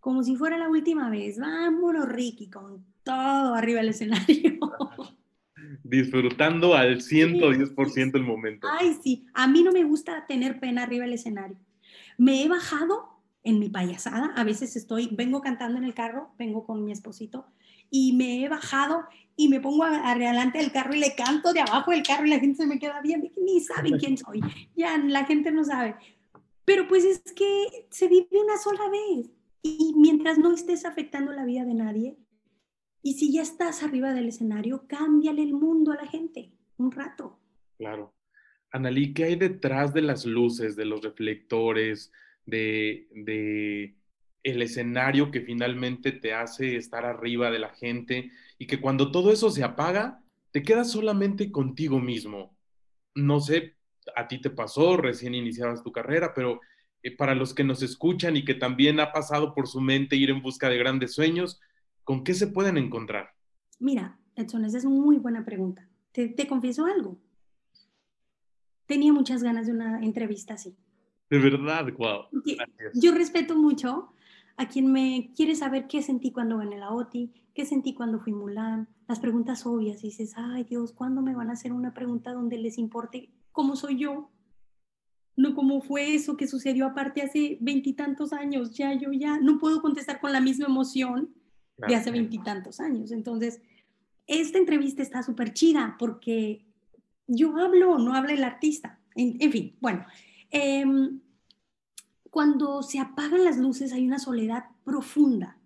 [0.00, 4.58] como si fuera la última vez, vámonos Ricky, con todo arriba del escenario.
[5.82, 8.68] Disfrutando al 110% el momento.
[8.78, 11.56] Ay, sí, a mí no me gusta tener pena arriba del escenario.
[12.18, 13.08] Me he bajado
[13.42, 17.46] en mi payasada, a veces estoy, vengo cantando en el carro, vengo con mi esposito,
[17.90, 19.04] y me he bajado
[19.36, 22.40] y me pongo adelante del carro y le canto de abajo del carro y la
[22.40, 24.40] gente se me queda bien, ni saben quién soy,
[24.76, 25.94] ya la gente no sabe.
[26.66, 29.30] Pero pues es que se vive una sola vez
[29.62, 32.18] Y mientras no estés afectando la vida de nadie,
[33.02, 37.38] y si ya estás arriba del escenario, cámbiale el mundo a la gente un rato.
[37.76, 38.14] Claro.
[38.70, 42.12] Analí, ¿qué hay detrás de las luces, de los reflectores,
[42.44, 43.94] de,
[44.42, 49.32] el escenario que finalmente te hace estar arriba de la gente y que cuando todo
[49.32, 52.56] eso se apaga, te quedas solamente contigo mismo?
[53.14, 53.76] No sé,
[54.16, 56.60] a ti te pasó, recién iniciabas tu carrera, pero
[57.02, 60.30] eh, para los que nos escuchan y que también ha pasado por su mente ir
[60.30, 61.60] en busca de grandes sueños,
[62.08, 63.34] ¿con qué se pueden encontrar?
[63.78, 65.86] Mira, Edson, esa es una muy buena pregunta.
[66.10, 67.18] Te, te confieso algo.
[68.86, 70.74] Tenía muchas ganas de una entrevista así.
[71.28, 72.22] De verdad, wow.
[72.94, 74.14] Yo respeto mucho
[74.56, 78.32] a quien me quiere saber qué sentí cuando gané la OTI, qué sentí cuando fui
[78.32, 80.02] Mulan, las preguntas obvias.
[80.02, 83.76] Y dices, ay Dios, ¿cuándo me van a hacer una pregunta donde les importe cómo
[83.76, 84.30] soy yo?
[85.36, 88.72] No cómo fue eso que sucedió aparte hace veintitantos años.
[88.72, 91.34] Ya, yo ya no puedo contestar con la misma emoción
[91.86, 93.12] de hace veintitantos años.
[93.12, 93.60] Entonces,
[94.26, 96.64] esta entrevista está súper chida porque
[97.26, 98.98] yo hablo, no habla el artista.
[99.14, 100.04] En, fin, bueno,
[100.50, 101.20] em,
[102.30, 105.58] cuando se apagan las luces hay una soledad profunda,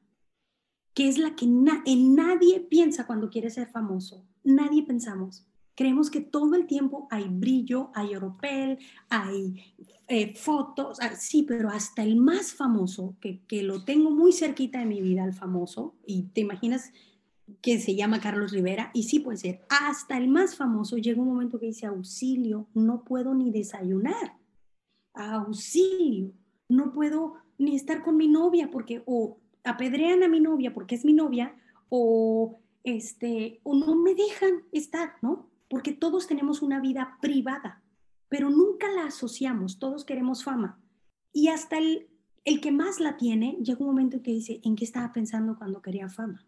[0.95, 4.25] que es la que en nadie piensa cuando quiere ser famoso.
[4.45, 5.47] Nadie pensamos.
[5.75, 9.75] Creemos que todo el tiempo hay brillo, hay oropel, hay
[10.09, 14.81] eh, fotos, ah, sí, pero hasta el más famoso, que, que lo tengo muy cerquita
[14.81, 16.93] de mi vida, el famoso, y te imaginas
[17.61, 21.29] que se llama Carlos Rivera, y sí puede ser, hasta el más famoso llega un
[21.29, 24.37] momento que dice, auxilio, no puedo ni desayunar,
[25.15, 26.33] auxilio,
[26.69, 31.05] no puedo ni estar con mi novia porque o apedrean a mi novia porque es
[31.05, 31.55] mi novia,
[31.89, 35.52] o, este, o no me dejan estar, ¿no?
[35.73, 37.83] Porque todos tenemos una vida privada,
[38.29, 40.79] pero nunca la asociamos, todos queremos fama.
[41.33, 42.09] Y hasta el,
[42.45, 45.57] el que más la tiene, llega un momento en que dice, ¿en qué estaba pensando
[45.57, 46.47] cuando quería fama?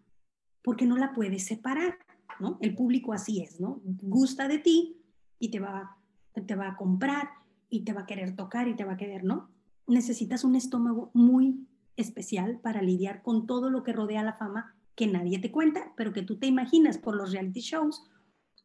[0.64, 1.98] porque no la puedes separar,
[2.40, 2.58] ¿no?
[2.60, 3.80] El público así es, ¿no?
[3.84, 4.96] Gusta de ti
[5.38, 5.98] y te va,
[6.46, 7.28] te va a comprar
[7.68, 9.50] y te va a querer tocar y te va a querer, ¿no?
[9.86, 15.06] Necesitas un estómago muy especial para lidiar con todo lo que rodea la fama que
[15.06, 18.02] nadie te cuenta, pero que tú te imaginas por los reality shows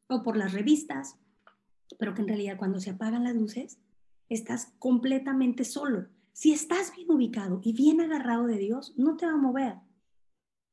[0.09, 1.17] o por las revistas,
[1.97, 3.79] pero que en realidad cuando se apagan las luces,
[4.27, 6.07] estás completamente solo.
[6.33, 9.75] Si estás bien ubicado y bien agarrado de Dios, no te va a mover.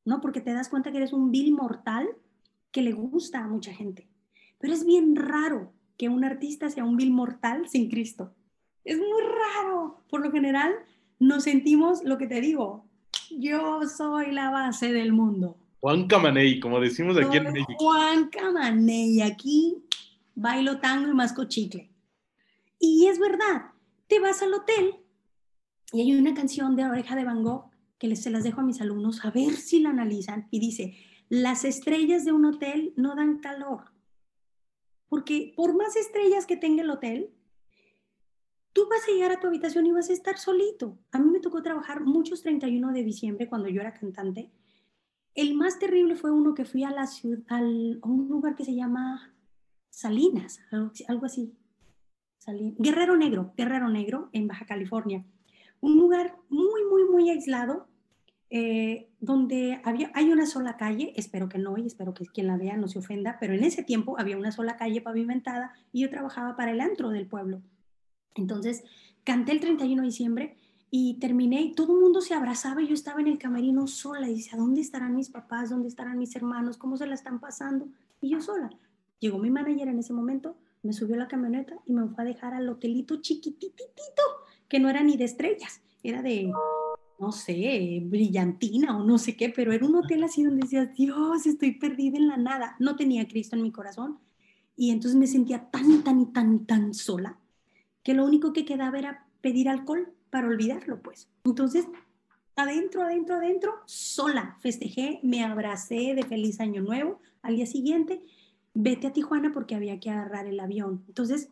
[0.06, 0.20] ¿no?
[0.20, 2.08] Porque te das cuenta que eres un vil mortal
[2.70, 4.08] que le gusta a mucha gente.
[4.58, 8.34] Pero es bien raro que un artista sea un vil mortal sin Cristo.
[8.84, 10.04] Es muy raro.
[10.08, 10.72] Por lo general,
[11.18, 12.86] nos sentimos lo que te digo.
[13.30, 15.58] Yo soy la base del mundo.
[15.86, 17.76] Juan Camaney, como decimos aquí en México.
[17.78, 19.84] Juan Camaney, aquí
[20.34, 21.92] bailo tango y masco chicle.
[22.80, 23.66] Y es verdad,
[24.08, 24.96] te vas al hotel
[25.92, 27.70] y hay una canción de Oreja de Van Gogh
[28.00, 30.96] que se las dejo a mis alumnos a ver si la analizan y dice,
[31.28, 33.92] las estrellas de un hotel no dan calor,
[35.08, 37.30] porque por más estrellas que tenga el hotel,
[38.72, 40.98] tú vas a llegar a tu habitación y vas a estar solito.
[41.12, 44.50] A mí me tocó trabajar muchos 31 de diciembre cuando yo era cantante.
[45.36, 48.74] El más terrible fue uno que fui a la ciudad, a un lugar que se
[48.74, 49.32] llama
[49.90, 51.54] Salinas, algo, así.
[52.78, 55.24] Guerrero Negro, Guerrero Negro, en Baja California
[55.80, 57.88] un lugar muy, muy, muy aislado,
[58.50, 62.56] eh, donde había, hay una sola calle, espero que no, y espero que quien la
[62.56, 66.10] vea no se ofenda, pero en ese tiempo había una sola calle pavimentada y yo
[66.10, 67.62] trabajaba para el antro del pueblo.
[68.34, 68.84] Entonces,
[69.24, 70.56] canté el 31 de diciembre
[70.90, 74.28] y terminé y todo el mundo se abrazaba y yo estaba en el camerino sola
[74.28, 75.70] y decía, ¿dónde estarán mis papás?
[75.70, 76.76] ¿Dónde estarán mis hermanos?
[76.76, 77.88] ¿Cómo se la están pasando?
[78.20, 78.70] Y yo sola.
[79.18, 82.26] Llegó mi manager en ese momento, me subió a la camioneta y me fue a
[82.26, 84.22] dejar al hotelito chiquititito
[84.68, 86.52] que no era ni de estrellas, era de,
[87.18, 91.46] no sé, brillantina o no sé qué, pero era un hotel así donde decías, Dios,
[91.46, 92.76] estoy perdida en la nada.
[92.78, 94.18] No tenía Cristo en mi corazón.
[94.76, 97.38] Y entonces me sentía tan, tan, tan, tan sola,
[98.02, 101.28] que lo único que quedaba era pedir alcohol para olvidarlo, pues.
[101.44, 101.86] Entonces,
[102.56, 107.20] adentro, adentro, adentro, sola, festejé, me abracé de feliz año nuevo.
[107.42, 108.20] Al día siguiente,
[108.74, 111.04] vete a Tijuana porque había que agarrar el avión.
[111.08, 111.50] Entonces,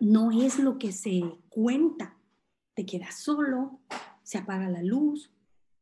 [0.00, 2.16] no es lo que se cuenta.
[2.74, 3.78] Te quedas solo,
[4.22, 5.30] se apaga la luz,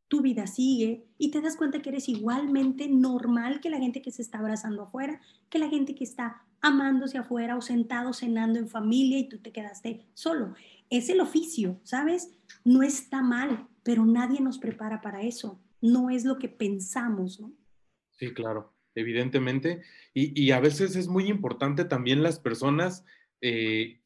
[0.07, 4.11] tu vida sigue y te das cuenta que eres igualmente normal que la gente que
[4.11, 8.67] se está abrazando afuera, que la gente que está amándose afuera o sentado cenando en
[8.67, 10.55] familia y tú te quedaste solo.
[10.89, 12.31] Es el oficio, ¿sabes?
[12.65, 15.59] No está mal, pero nadie nos prepara para eso.
[15.81, 17.53] No es lo que pensamos, ¿no?
[18.09, 19.83] Sí, claro, evidentemente.
[20.15, 23.05] Y, y a veces es muy importante también las personas
[23.41, 24.01] eh,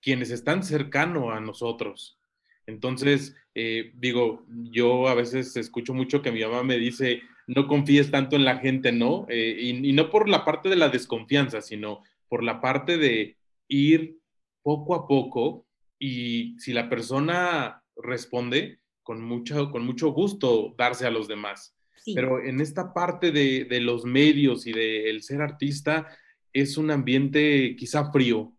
[0.00, 2.20] quienes están cercano a nosotros.
[2.66, 7.20] Entonces, Eh, digo, yo a veces escucho mucho que mi mamá me dice,
[7.54, 9.26] no confíes tanto en la gente, ¿no?
[9.28, 13.36] Eh, y, y, no por la parte de la desconfianza, sino por la parte de
[13.68, 14.18] ir
[14.62, 15.66] poco a poco
[15.98, 21.74] y si la persona responde, con mucho, con mucho gusto darse a los demás.
[21.96, 22.14] Sí.
[22.14, 26.08] Pero en esta parte de, de los medios y del de ser artista
[26.52, 28.52] es un ambiente quizá frío,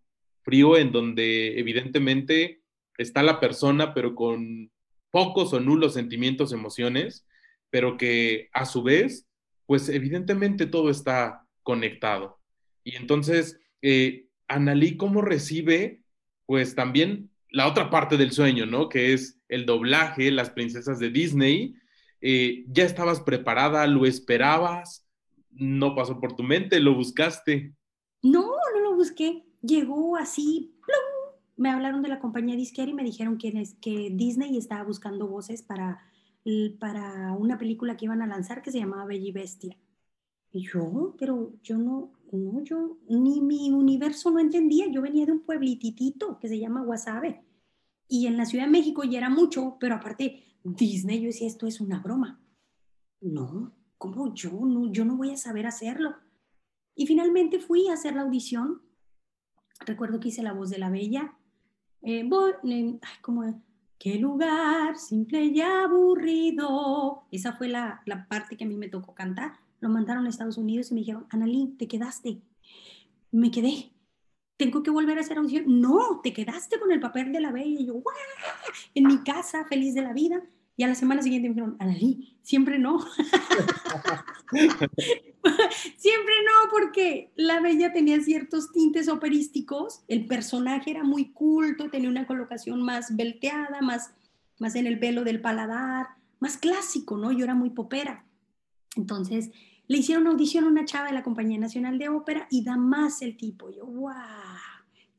[0.43, 2.61] frío en donde evidentemente
[2.97, 4.71] está la persona, pero con
[5.11, 7.25] pocos o nulos sentimientos, emociones,
[7.73, 9.27] pero que a su vez,
[9.65, 12.37] pues evidentemente todo está conectado.
[12.83, 16.03] Y entonces, eh, Analí, ¿cómo recibe,
[16.45, 18.89] pues también la otra parte del sueño, ¿no?
[18.89, 21.73] Que es el doblaje, las princesas de Disney.
[22.21, 23.87] Eh, ¿Ya estabas preparada?
[23.87, 25.07] ¿Lo esperabas?
[25.49, 26.79] ¿No pasó por tu mente?
[26.79, 27.73] ¿Lo buscaste?
[28.21, 29.45] No, no lo busqué.
[29.63, 31.33] Llegó así, ¡plum!
[31.57, 33.51] me hablaron de la compañía disquera y me dijeron que,
[33.81, 36.03] que Disney estaba buscando voces para,
[36.79, 39.77] para una película que iban a lanzar que se llamaba Bella y Bestia.
[40.51, 44.87] Y yo, pero yo no, no, yo ni mi universo no entendía.
[44.87, 47.43] Yo venía de un pueblititito que se llama Guasave.
[48.07, 51.65] Y en la Ciudad de México ya era mucho, pero aparte, Disney, yo decía, esto
[51.65, 52.39] es una broma.
[53.21, 54.51] No, ¿cómo yo?
[54.51, 56.13] No, yo no voy a saber hacerlo.
[56.93, 58.81] Y finalmente fui a hacer la audición.
[59.85, 61.35] Recuerdo que hice la voz de la bella.
[62.03, 63.63] Eh, eh, ay, como,
[63.97, 67.23] qué lugar simple y aburrido.
[67.31, 69.53] Esa fue la, la parte que a mí me tocó cantar.
[69.79, 72.41] Lo mandaron a Estados Unidos y me dijeron, Analí, te quedaste.
[73.31, 73.91] Me quedé.
[74.57, 75.81] Tengo que volver a hacer audición.
[75.81, 77.81] No, te quedaste con el papel de la bella.
[77.81, 78.15] Y yo, ¡guau!
[78.93, 80.41] En mi casa, feliz de la vida.
[80.75, 82.99] Y a la semana siguiente me dijeron, Analí, siempre no.
[85.97, 92.09] siempre no, porque la bella tenía ciertos tintes operísticos, el personaje era muy culto, tenía
[92.09, 94.15] una colocación más velteada, más,
[94.59, 96.07] más en el velo del paladar,
[96.39, 97.31] más clásico, ¿no?
[97.31, 98.25] Yo era muy popera.
[98.95, 99.51] Entonces,
[99.87, 103.21] le hicieron audición a una chava de la Compañía Nacional de Ópera y da más
[103.21, 103.69] el tipo.
[103.69, 104.11] Yo, wow,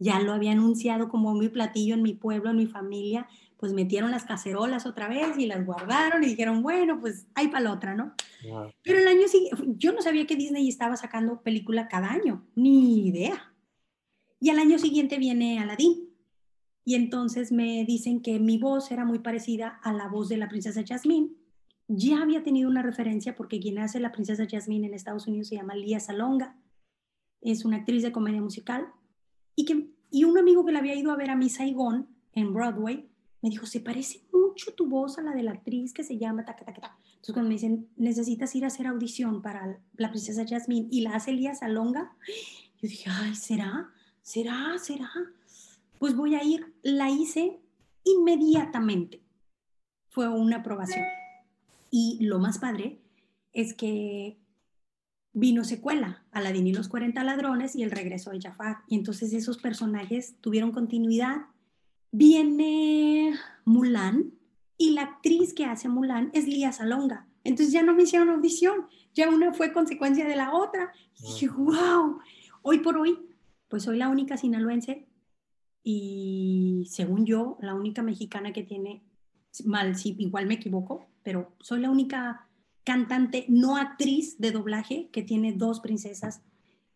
[0.00, 3.28] ya lo había anunciado como mi platillo en mi pueblo, en mi familia
[3.58, 7.64] pues metieron las cacerolas otra vez y las guardaron y dijeron, bueno, pues hay para
[7.64, 8.14] la otra, ¿no?
[8.48, 8.72] Wow.
[8.82, 13.08] Pero el año siguiente, yo no sabía que Disney estaba sacando película cada año, ni
[13.08, 13.54] idea.
[14.40, 16.10] Y al año siguiente viene Aladdin.
[16.84, 20.48] Y entonces me dicen que mi voz era muy parecida a la voz de la
[20.48, 21.30] princesa Jasmine.
[21.88, 25.56] Ya había tenido una referencia porque quien hace la princesa Jasmine en Estados Unidos se
[25.56, 26.58] llama Lía Salonga.
[27.40, 28.86] Es una actriz de comedia musical.
[29.56, 32.52] Y, que, y un amigo que la había ido a ver a mi Saigón en
[32.52, 33.08] Broadway
[33.44, 36.46] me dijo, se parece mucho tu voz a la de la actriz que se llama
[36.46, 36.98] taca, taca, taca.
[37.08, 41.14] Entonces cuando me dicen, necesitas ir a hacer audición para la princesa Jasmine y la
[41.14, 42.16] hace Elías Alonga,
[42.80, 43.90] yo dije, ay, ¿será?
[44.22, 44.78] ¿Será?
[44.78, 45.10] ¿Será?
[45.98, 46.74] Pues voy a ir.
[46.82, 47.60] La hice
[48.04, 49.20] inmediatamente.
[50.08, 51.04] Fue una aprobación.
[51.90, 53.02] Y lo más padre
[53.52, 54.38] es que
[55.34, 58.78] vino secuela, Aladín y los 40 ladrones y el regreso de Jafar.
[58.88, 61.44] Y entonces esos personajes tuvieron continuidad
[62.14, 63.34] viene
[63.64, 64.32] Mulan
[64.78, 67.26] y la actriz que hace Mulan es Lía Salonga.
[67.42, 70.92] Entonces ya no me hicieron audición, ya una fue consecuencia de la otra.
[71.18, 72.20] Y dije, wow,
[72.62, 73.18] hoy por hoy,
[73.68, 75.08] pues soy la única sinaloense
[75.82, 79.02] y según yo, la única mexicana que tiene,
[79.64, 82.46] mal, si igual me equivoco, pero soy la única
[82.84, 86.42] cantante no actriz de doblaje que tiene dos princesas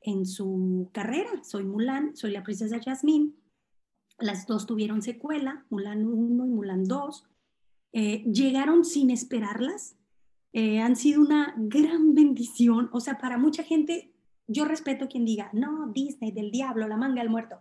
[0.01, 1.43] en su carrera.
[1.43, 3.33] Soy Mulan, soy la princesa Jasmine
[4.19, 7.25] las dos tuvieron secuela, Mulan 1 y Mulan 2.
[7.93, 9.97] Eh, llegaron sin esperarlas.
[10.53, 12.89] Eh, han sido una gran bendición.
[12.93, 14.13] O sea, para mucha gente,
[14.47, 17.61] yo respeto quien diga, no, Disney, del diablo, la manga del muerto.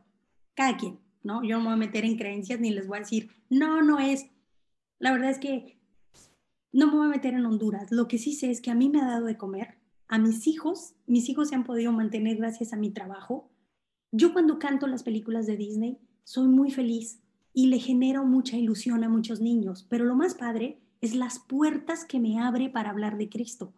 [0.55, 1.43] Cada quien, ¿no?
[1.43, 3.99] Yo no me voy a meter en creencias ni les voy a decir, no, no
[3.99, 4.28] es.
[4.99, 5.78] La verdad es que
[6.72, 7.91] no me voy a meter en Honduras.
[7.91, 9.78] Lo que sí sé es que a mí me ha dado de comer,
[10.08, 13.49] a mis hijos, mis hijos se han podido mantener gracias a mi trabajo.
[14.12, 17.21] Yo cuando canto las películas de Disney, soy muy feliz
[17.53, 22.03] y le genero mucha ilusión a muchos niños, pero lo más padre es las puertas
[22.03, 23.71] que me abre para hablar de Cristo.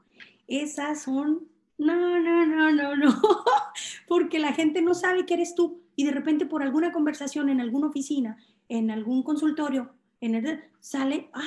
[0.48, 1.48] Esas son,
[1.78, 3.22] no, no, no, no, no,
[4.08, 7.62] porque la gente no sabe que eres tú y de repente por alguna conversación en
[7.62, 8.38] alguna oficina,
[8.68, 11.44] en algún consultorio, en el, sale, ay,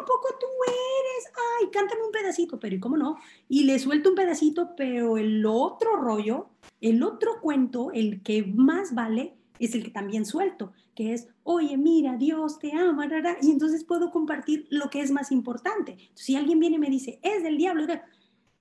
[0.00, 1.32] ¿a poco tú eres?
[1.60, 3.16] Ay, cántame un pedacito, pero ¿y cómo no?
[3.48, 6.48] Y le suelto un pedacito, pero el otro rollo,
[6.80, 11.76] el otro cuento, el que más vale, es el que también suelto, que es, oye,
[11.76, 13.08] mira, Dios te ama,
[13.40, 15.96] y entonces puedo compartir lo que es más importante.
[16.14, 17.86] si alguien viene y me dice, es del diablo,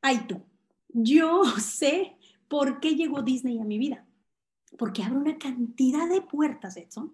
[0.02, 0.42] ay tú,
[0.90, 2.18] yo sé
[2.48, 4.06] por qué llegó Disney a mi vida,
[4.78, 7.14] porque abre una cantidad de puertas, Edson,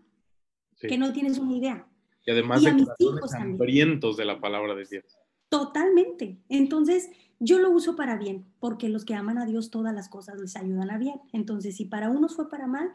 [0.76, 0.88] sí.
[0.88, 1.88] que no tienes una idea.
[2.26, 5.06] Y además Y de corazones hambrientos de la palabra de Dios.
[5.50, 6.38] Totalmente.
[6.50, 7.10] Entonces,
[7.40, 10.56] yo lo uso para bien, porque los que aman a Dios todas las cosas les
[10.56, 11.22] ayudan a bien.
[11.32, 12.92] Entonces, si para unos fue para mal,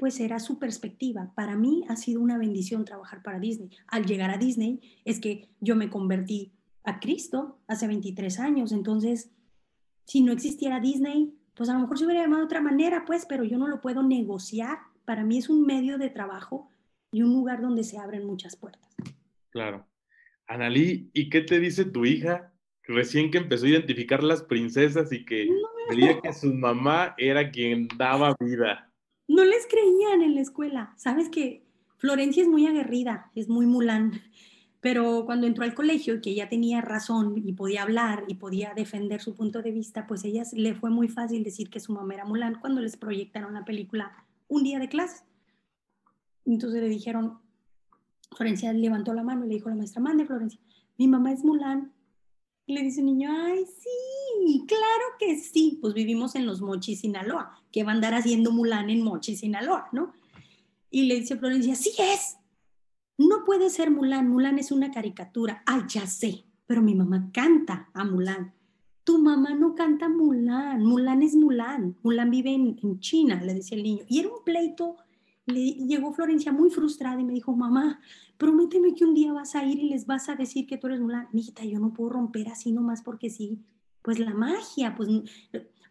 [0.00, 1.30] pues será su perspectiva.
[1.34, 3.68] Para mí ha sido una bendición trabajar para Disney.
[3.86, 8.72] Al llegar a Disney es que yo me convertí a Cristo hace 23 años.
[8.72, 9.30] Entonces,
[10.06, 13.26] si no existiera Disney, pues a lo mejor se hubiera llamado de otra manera, pues,
[13.26, 14.78] pero yo no lo puedo negociar.
[15.04, 16.70] Para mí es un medio de trabajo
[17.12, 18.96] y un lugar donde se abren muchas puertas.
[19.50, 19.86] Claro.
[20.46, 25.26] Analí, ¿y qué te dice tu hija recién que empezó a identificar las princesas y
[25.26, 25.46] que
[25.90, 28.89] creía que su mamá era quien daba vida?
[29.30, 30.92] No les creían en la escuela.
[30.96, 31.64] Sabes que
[31.98, 34.20] Florencia es muy aguerrida, es muy mulán,
[34.80, 38.74] pero cuando entró al colegio y que ella tenía razón y podía hablar y podía
[38.74, 41.92] defender su punto de vista, pues a ella le fue muy fácil decir que su
[41.92, 44.10] mamá era mulán cuando les proyectaron la película
[44.48, 45.22] un día de clase.
[46.44, 47.38] Entonces le dijeron,
[48.36, 50.58] Florencia levantó la mano y le dijo a la maestra, mande Florencia,
[50.98, 51.92] mi mamá es mulán.
[52.70, 55.78] Le dice el niño, ay, sí, claro que sí.
[55.80, 57.60] Pues vivimos en los Mochis, Sinaloa.
[57.72, 60.12] que va a andar haciendo Mulan en Mochis, Sinaloa, no?
[60.88, 62.36] Y le dice Florencia, sí es.
[63.18, 64.28] No puede ser Mulan.
[64.28, 65.64] Mulan es una caricatura.
[65.66, 66.44] Ay, ya sé.
[66.66, 68.54] Pero mi mamá canta a Mulan.
[69.02, 70.84] Tu mamá no canta Mulan.
[70.84, 71.96] Mulan es Mulan.
[72.02, 74.04] Mulan vive en, en China, le decía el niño.
[74.08, 74.96] Y era un pleito.
[75.50, 78.00] Le llegó Florencia muy frustrada y me dijo, mamá,
[78.38, 81.00] prométeme que un día vas a ir y les vas a decir que tú eres
[81.00, 81.28] Mulan.
[81.32, 83.60] Mijita, yo no puedo romper así nomás porque sí.
[84.02, 85.08] Pues la magia, pues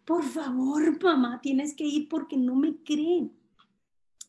[0.03, 3.31] por favor, mamá, tienes que ir porque no me creen.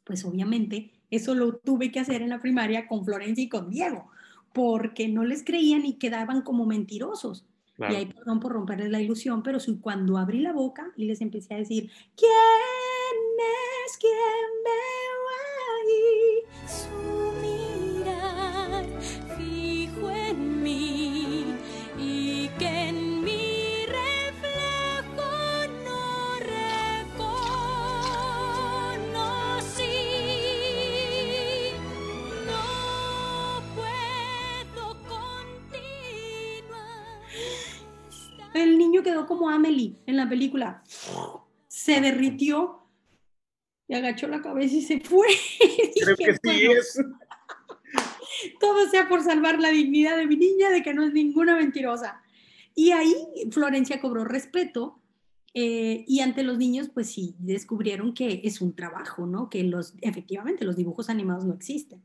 [0.05, 4.11] Pues obviamente eso lo tuve que hacer en la primaria con Florencia y con Diego,
[4.53, 7.47] porque no les creían y quedaban como mentirosos.
[7.76, 7.95] Claro.
[7.95, 11.22] Y ahí, perdón por romperles la ilusión, pero si, cuando abrí la boca y les
[11.22, 12.31] empecé a decir, ¿quién
[13.87, 14.99] es quien veo
[39.21, 40.83] quedó como Amelie en la película.
[41.68, 42.81] Se derritió
[43.89, 45.27] y agachó la cabeza y se fue.
[46.03, 47.01] Creo que sí es.
[48.59, 52.23] Todo sea por salvar la dignidad de mi niña, de que no es ninguna mentirosa.
[52.75, 53.14] Y ahí
[53.51, 55.01] Florencia cobró respeto
[55.53, 59.51] eh, y ante los niños, pues sí, descubrieron que es un trabajo, ¿no?
[59.51, 62.01] Que los, efectivamente los dibujos animados no existen.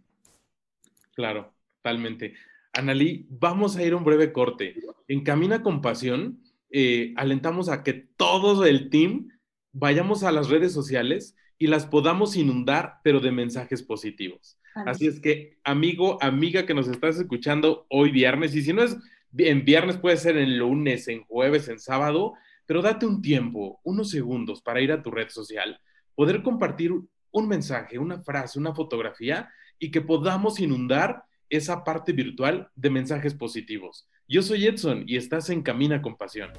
[1.14, 2.34] Claro, totalmente.
[2.74, 4.76] Analí, vamos a ir a un breve corte.
[5.08, 6.42] En Camina con Pasión,
[6.78, 9.30] eh, alentamos a que todo el team
[9.72, 14.60] vayamos a las redes sociales y las podamos inundar, pero de mensajes positivos.
[14.86, 18.98] Así es que, amigo, amiga que nos estás escuchando hoy viernes, y si no es
[19.38, 22.34] en viernes, puede ser en lunes, en jueves, en sábado,
[22.66, 25.80] pero date un tiempo, unos segundos para ir a tu red social,
[26.14, 29.50] poder compartir un mensaje, una frase, una fotografía
[29.80, 34.10] y que podamos inundar esa parte virtual de mensajes positivos.
[34.28, 36.50] Yo soy Edson y estás en Camina con Pasión.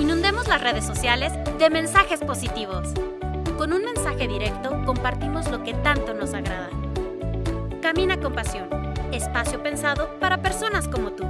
[0.00, 2.94] Inundemos las redes sociales de mensajes positivos.
[3.58, 6.70] Con un mensaje directo compartimos lo que tanto nos agrada.
[7.82, 8.68] Camina con Pasión,
[9.12, 11.24] espacio pensado para personas como tú.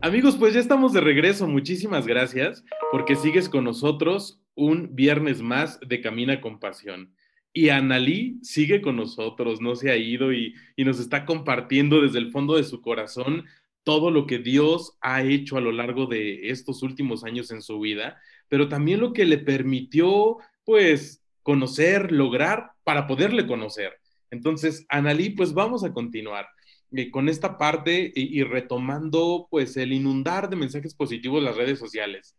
[0.00, 1.46] Amigos, pues ya estamos de regreso.
[1.46, 7.14] Muchísimas gracias porque sigues con nosotros un viernes más de Camina con Pasión.
[7.56, 12.18] Y Analí sigue con nosotros, no se ha ido y, y, nos está compartiendo desde
[12.18, 13.46] el fondo de su corazón
[13.82, 17.80] todo lo que Dios ha hecho a lo largo de estos últimos años en su
[17.80, 20.36] vida, pero también lo que le permitió,
[20.66, 23.94] pues, conocer, lograr para poderle conocer.
[24.30, 26.46] Entonces, Analí, pues vamos a continuar
[26.92, 31.78] eh, con esta parte y, y, retomando, pues, el inundar de mensajes positivos las redes
[31.78, 32.36] sociales.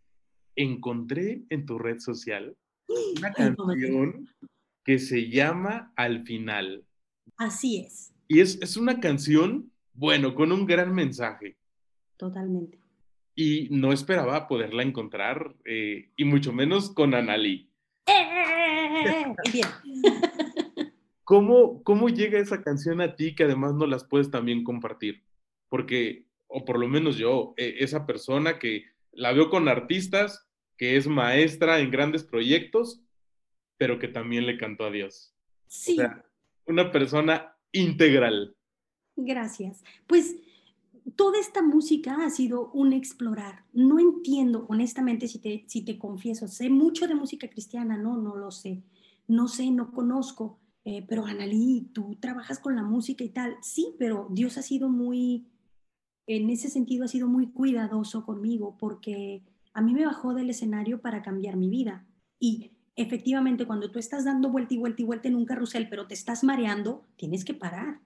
[0.55, 2.55] Encontré en tu red social
[3.17, 4.27] una canción
[4.87, 6.85] que se llama Al final.
[7.35, 8.13] Así es.
[8.29, 11.57] Y es, es una canción, bueno, con un gran mensaje.
[12.15, 12.79] Totalmente.
[13.35, 17.69] Y no esperaba poderla encontrar, eh, y mucho menos con Analí.
[18.05, 19.25] ¡Eh!
[19.51, 19.67] Bien.
[21.25, 25.25] ¿Cómo, ¿Cómo llega esa canción a ti que además no las puedes también compartir?
[25.67, 30.95] Porque, o por lo menos yo, eh, esa persona que la veo con artistas, que
[30.95, 33.03] es maestra en grandes proyectos,
[33.77, 35.33] pero que también le cantó a Dios.
[35.67, 35.93] Sí.
[35.93, 36.25] O sea,
[36.65, 38.55] una persona integral.
[39.15, 39.83] Gracias.
[40.05, 40.35] Pues
[41.15, 43.65] toda esta música ha sido un explorar.
[43.73, 48.35] No entiendo, honestamente, si te, si te confieso, sé mucho de música cristiana, no, no
[48.35, 48.83] lo sé,
[49.27, 53.57] no sé, no conozco, eh, pero Analí, tú trabajas con la música y tal.
[53.61, 55.47] Sí, pero Dios ha sido muy,
[56.27, 61.01] en ese sentido ha sido muy cuidadoso conmigo porque a mí me bajó del escenario
[61.01, 62.05] para cambiar mi vida.
[62.39, 66.07] Y efectivamente, cuando tú estás dando vuelta y vuelta y vuelta en un carrusel, pero
[66.07, 68.01] te estás mareando, tienes que parar.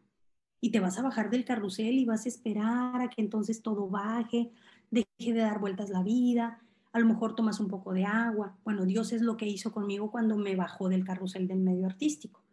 [0.60, 3.90] Y te vas a bajar del carrusel y vas a esperar a que entonces todo
[3.90, 4.52] baje,
[4.92, 6.62] deje de dar vueltas la vida,
[6.94, 8.58] a lo mejor tomas un poco de agua.
[8.64, 12.44] Bueno, Dios es lo que hizo conmigo cuando me bajó del carrusel del medio artístico.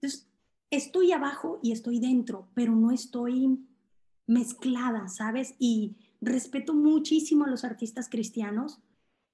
[0.00, 0.28] Entonces,
[0.70, 3.58] estoy abajo y estoy dentro, pero no estoy
[4.26, 5.54] mezclada, ¿sabes?
[5.58, 8.80] Y respeto muchísimo a los artistas cristianos.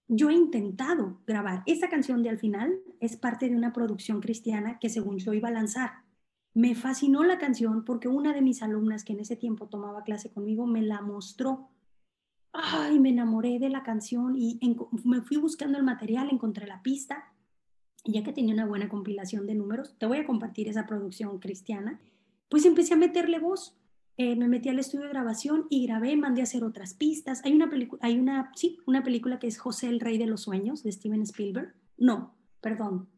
[0.09, 1.63] Yo he intentado grabar.
[1.67, 5.49] Esa canción de al final es parte de una producción cristiana que según yo iba
[5.49, 6.05] a lanzar.
[6.55, 10.31] Me fascinó la canción porque una de mis alumnas que en ese tiempo tomaba clase
[10.31, 11.69] conmigo me la mostró
[12.57, 14.59] ay, me enamoré de la canción y
[15.05, 17.33] me fui buscando el material, encontré la pista,
[18.05, 21.39] y ya que tenía una buena compilación de números, te voy a compartir esa producción
[21.39, 22.01] cristiana,
[22.49, 23.77] pues empecé a meterle voz.
[24.19, 27.45] Eh, me metí al estudio de grabación y grabé, mandé a hacer otras pistas.
[27.45, 30.43] Hay una película, hay una, sí, una película que es José el Rey de los
[30.43, 31.75] Sueños, de Steven Spielberg.
[31.99, 33.09] No, perdón.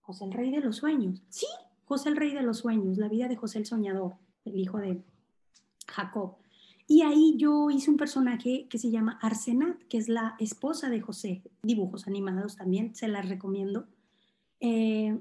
[0.00, 1.22] José el Rey de los Sueños.
[1.30, 1.46] Sí,
[1.84, 4.14] José el Rey de los Sueños, la vida de José el Soñador,
[4.44, 5.02] el hijo de
[5.86, 6.36] Jacob.
[6.86, 11.00] Y ahí yo hice un personaje que se llama Arsenat, que es la esposa de
[11.00, 13.86] José, dibujos animados también, se las recomiendo.
[14.58, 15.16] Eh,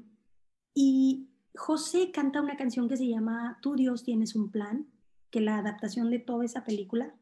[0.74, 4.88] y José canta una canción que se llama Tú Dios tienes un plan,
[5.32, 7.14] que la adaptación de toda esa película,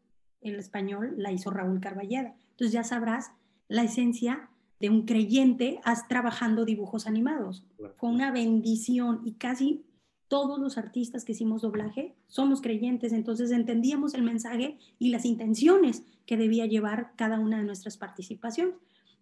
[0.41, 2.36] en español, la hizo Raúl Carballeda.
[2.51, 3.32] Entonces ya sabrás
[3.67, 4.49] la esencia
[4.80, 7.65] de un creyente trabajando dibujos animados.
[7.97, 9.86] Fue una bendición y casi
[10.28, 16.03] todos los artistas que hicimos doblaje somos creyentes, entonces entendíamos el mensaje y las intenciones
[16.25, 18.75] que debía llevar cada una de nuestras participaciones.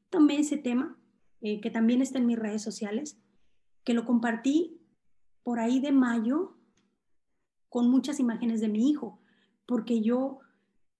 [0.10, 0.98] Tomé ese tema,
[1.42, 3.20] eh, que también está en mis redes sociales,
[3.84, 4.80] que lo compartí
[5.46, 6.58] por ahí de mayo
[7.70, 9.22] con muchas imágenes de mi hijo,
[9.66, 10.40] porque yo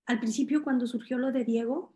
[0.06, 1.92] al principio cuando surgió lo de Diego,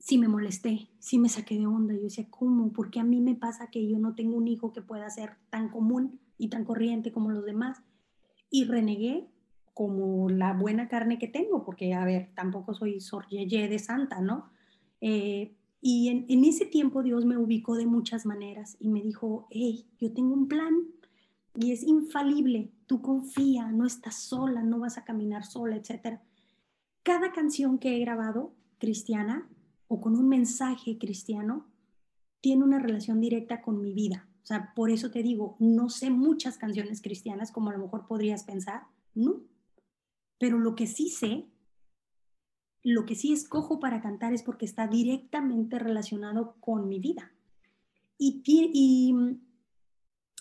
[0.00, 1.94] sí me molesté, sí me saqué de onda.
[1.94, 2.72] Yo decía, ¿cómo?
[2.72, 5.36] ¿Por qué a mí me pasa que yo no tengo un hijo que pueda ser
[5.50, 6.18] tan común?
[6.38, 7.82] y tan corriente como los demás.
[8.50, 9.26] Y renegué
[9.72, 14.50] como la buena carne que tengo, porque, a ver, tampoco soy soryeye de santa, ¿no?
[15.00, 19.48] Eh, y en, en, ese tiempo Dios me ubicó de muchas maneras y me dijo,
[19.50, 20.74] hey, yo tengo un plan
[21.54, 26.20] y es infalible, tú confía, no estás sola, no vas a caminar sola, etc.
[27.02, 29.48] Cada canción que he grabado cristiana
[29.86, 31.66] o con un mensaje cristiano
[32.40, 34.28] tiene una relación directa con mi vida.
[34.42, 38.06] O sea, por eso te digo, no sé muchas canciones cristianas como a lo mejor
[38.06, 38.82] podrías pensar,
[39.14, 39.40] ¿no?
[40.38, 41.46] Pero lo que sí sé,
[42.82, 47.32] lo que sí escojo para cantar es porque está directamente relacionado con mi vida.
[48.18, 49.40] Y, y mm,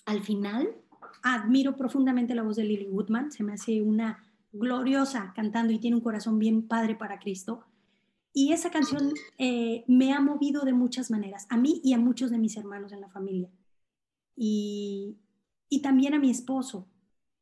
[0.05, 0.82] al final,
[1.21, 5.95] admiro profundamente la voz de Lily Woodman, se me hace una gloriosa cantando y tiene
[5.95, 7.65] un corazón bien padre para Cristo.
[8.33, 12.31] Y esa canción eh, me ha movido de muchas maneras, a mí y a muchos
[12.31, 13.49] de mis hermanos en la familia
[14.35, 15.17] y,
[15.81, 16.87] también a mi esposo.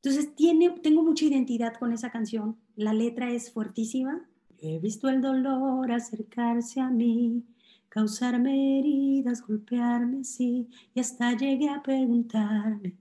[0.02, 2.58] Entonces, tiene, tengo mucha identidad con esa canción.
[2.76, 4.28] La letra es fuertísima.
[4.58, 7.44] He visto el dolor acercarse a mí,
[7.90, 12.96] causarme heridas, golpearme así, y hasta llegué a preguntarme,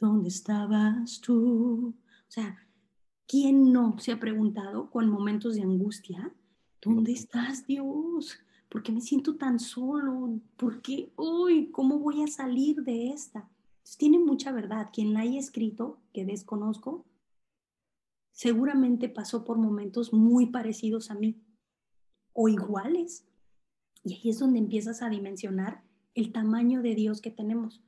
[0.00, 1.94] ¿dónde estabas tú?
[1.96, 2.56] O sea,
[3.26, 6.34] ¿quién no se ha preguntado con momentos de angustia,
[6.80, 8.38] ¿dónde estás Dios?
[8.68, 10.40] ¿Por qué me siento tan solo?
[10.56, 11.12] ¿Por qué?
[11.16, 13.48] Uy, ¿cómo voy a salir de esta?
[13.96, 14.90] tiene mucha verdad.
[14.92, 17.06] Quien la haya escrito, que desconozco,
[18.30, 21.42] seguramente pasó por momentos muy parecidos a mí
[22.32, 23.26] o iguales.
[24.04, 25.82] Y ahí es donde empiezas a dimensionar
[26.14, 27.82] el tamaño de Dios que tenemos.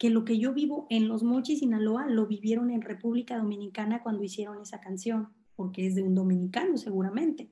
[0.00, 4.24] Que lo que yo vivo en Los Mochis, Sinaloa, lo vivieron en República Dominicana cuando
[4.24, 7.50] hicieron esa canción, porque es de un dominicano seguramente.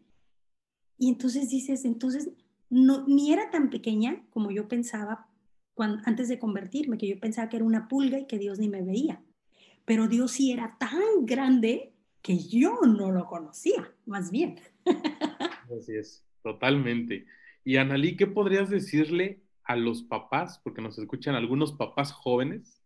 [0.97, 2.31] Y entonces dices, entonces
[2.71, 5.29] no, ni era tan pequeña como yo pensaba
[5.77, 8.83] antes de convertirme, que yo pensaba que era una pulga y que Dios ni me
[8.83, 9.23] veía.
[9.85, 11.93] Pero Dios sí era tan grande
[12.23, 14.57] que yo no lo conocía, más bien.
[15.79, 17.27] Así es, totalmente.
[17.63, 22.83] Y Analí, ¿qué podrías decirle a los papás, porque nos escuchan algunos papás jóvenes,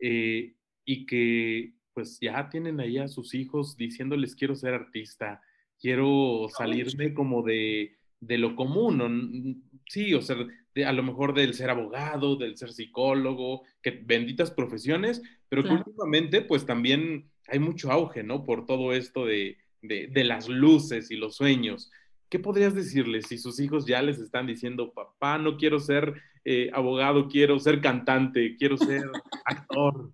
[0.00, 0.54] eh,
[0.84, 5.40] y que pues ya tienen ahí a sus hijos diciéndoles quiero ser artista,
[5.80, 10.36] quiero salirme como de, de lo común, sí, o sea,
[10.84, 16.42] a lo mejor del ser abogado, del ser psicólogo, que benditas profesiones, pero que últimamente
[16.42, 18.44] pues también hay mucho auge, ¿no?
[18.44, 21.90] Por todo esto de, de, las luces y los sueños.
[22.28, 26.14] ¿Qué podrías decirles si sus hijos ya les están diciendo, papá, no quiero ser
[26.44, 29.04] eh, abogado, quiero ser cantante, quiero ser
[29.44, 30.10] actor?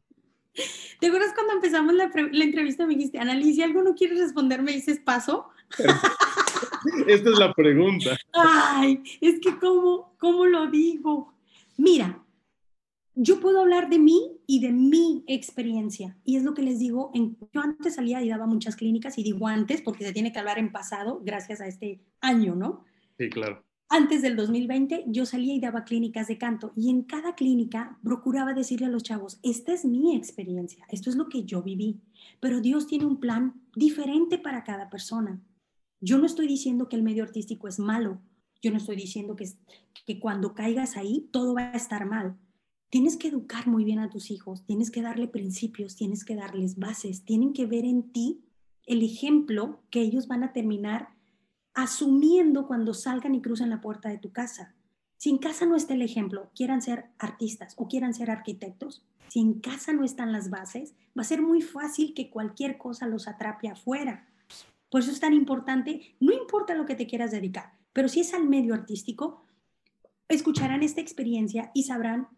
[1.01, 4.63] ¿Te acuerdas cuando empezamos la, la entrevista me dijiste, Annalise, si algo no quieres responder,
[4.63, 5.49] me dices paso?
[7.07, 8.17] Esta es la pregunta.
[8.33, 11.33] Ay, es que cómo, cómo lo digo.
[11.77, 12.23] Mira,
[13.15, 16.17] yo puedo hablar de mí y de mi experiencia.
[16.25, 19.23] Y es lo que les digo, en, yo antes salía y daba muchas clínicas, y
[19.23, 22.85] digo antes porque se tiene que hablar en pasado, gracias a este año, ¿no?
[23.19, 23.65] Sí, claro.
[23.89, 28.55] Antes del 2020 yo salía y daba clínicas de canto y en cada clínica procuraba
[28.55, 32.01] decirle a los chavos, esta es mi experiencia, esto es lo que yo viví,
[32.41, 35.43] pero Dios tiene un plan diferente para cada persona.
[36.01, 38.23] Yo no estoy diciendo que el medio artístico es malo,
[38.63, 39.45] yo no estoy diciendo que,
[40.07, 42.39] que cuando caigas ahí todo va a estar mal,
[42.93, 46.79] Tienes que educar muy bien a tus hijos, tienes que darle principios, tienes que darles
[46.79, 48.45] bases, tienen que ver en ti
[48.85, 51.09] el ejemplo que ellos van a terminar
[51.73, 54.75] asumiendo cuando salgan y crucen la puerta de tu casa.
[55.17, 59.41] Si en casa no está el ejemplo, quieran ser artistas o quieran ser arquitectos, si
[59.41, 63.27] en casa no están las bases, va a ser muy fácil que cualquier cosa los
[63.27, 64.29] atrape afuera.
[64.91, 68.35] Por eso es tan importante, no importa lo que te quieras dedicar, pero si es
[68.35, 69.47] al medio artístico,
[70.29, 72.29] escucharán esta experiencia y sabrán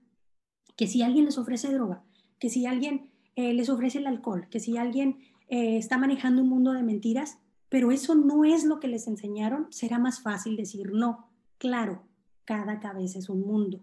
[0.76, 2.02] que si alguien les ofrece droga,
[2.38, 5.18] que si alguien eh, les ofrece el alcohol, que si alguien
[5.48, 9.66] eh, está manejando un mundo de mentiras, pero eso no es lo que les enseñaron,
[9.70, 11.28] será más fácil decir no.
[11.58, 12.02] Claro,
[12.44, 13.80] cada cabeza es un mundo.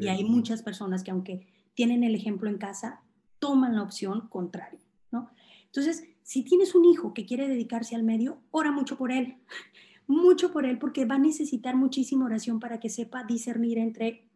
[0.00, 3.02] Y hay muchas personas que aunque tienen el ejemplo en casa,
[3.38, 4.80] toman la opción contraria,
[5.12, 5.30] ¿no?
[5.66, 9.36] Entonces, si tienes un hijo que quiere dedicarse al medio, ora mucho por él,
[10.08, 14.27] mucho por él, porque va a necesitar muchísima oración para que sepa discernir entre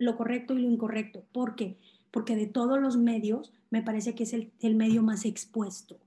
[0.00, 1.22] lo correcto y lo incorrecto.
[1.30, 1.78] ¿Por qué?
[2.10, 5.98] Porque de todos los medios me parece que es el, medio más expuesto.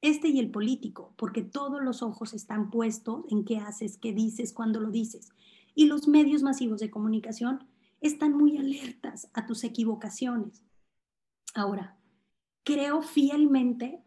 [0.00, 4.52] Este y el político, porque todos los ojos están puestos en qué haces, qué dices,
[4.52, 5.28] cuándo lo dices.
[5.74, 7.64] Y los medios masivos de comunicación
[8.00, 10.62] están muy alertas a tus equivocaciones.
[11.54, 11.96] Ahora,
[12.64, 14.02] creo fielmente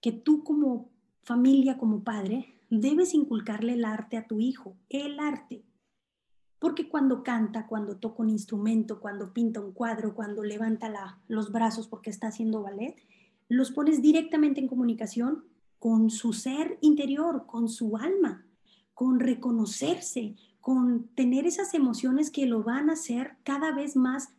[0.00, 0.90] que tú como
[1.22, 5.64] familia, como padre, debes inculcarle el arte a tu hijo, el arte.
[6.58, 11.86] Porque cuando canta, cuando toca un instrumento, cuando pinta un cuadro, cuando levanta los brazos
[11.88, 12.96] porque está haciendo ballet,
[13.48, 15.44] los pones directamente en comunicación
[15.78, 18.46] con su ser interior, con su alma,
[18.94, 24.30] con reconocerse, con tener esas emociones que lo van a hacer cada vez más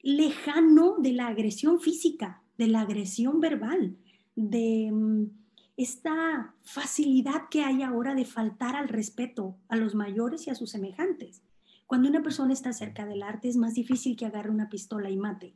[0.00, 3.96] lejano de la agresión física, de la agresión verbal,
[4.34, 5.41] de mm,
[5.76, 10.70] esta facilidad que hay ahora de faltar al respeto a los mayores y a sus
[10.70, 11.42] semejantes.
[11.86, 15.16] Cuando una persona está cerca del arte es más difícil que agarre una pistola y
[15.16, 15.54] mate.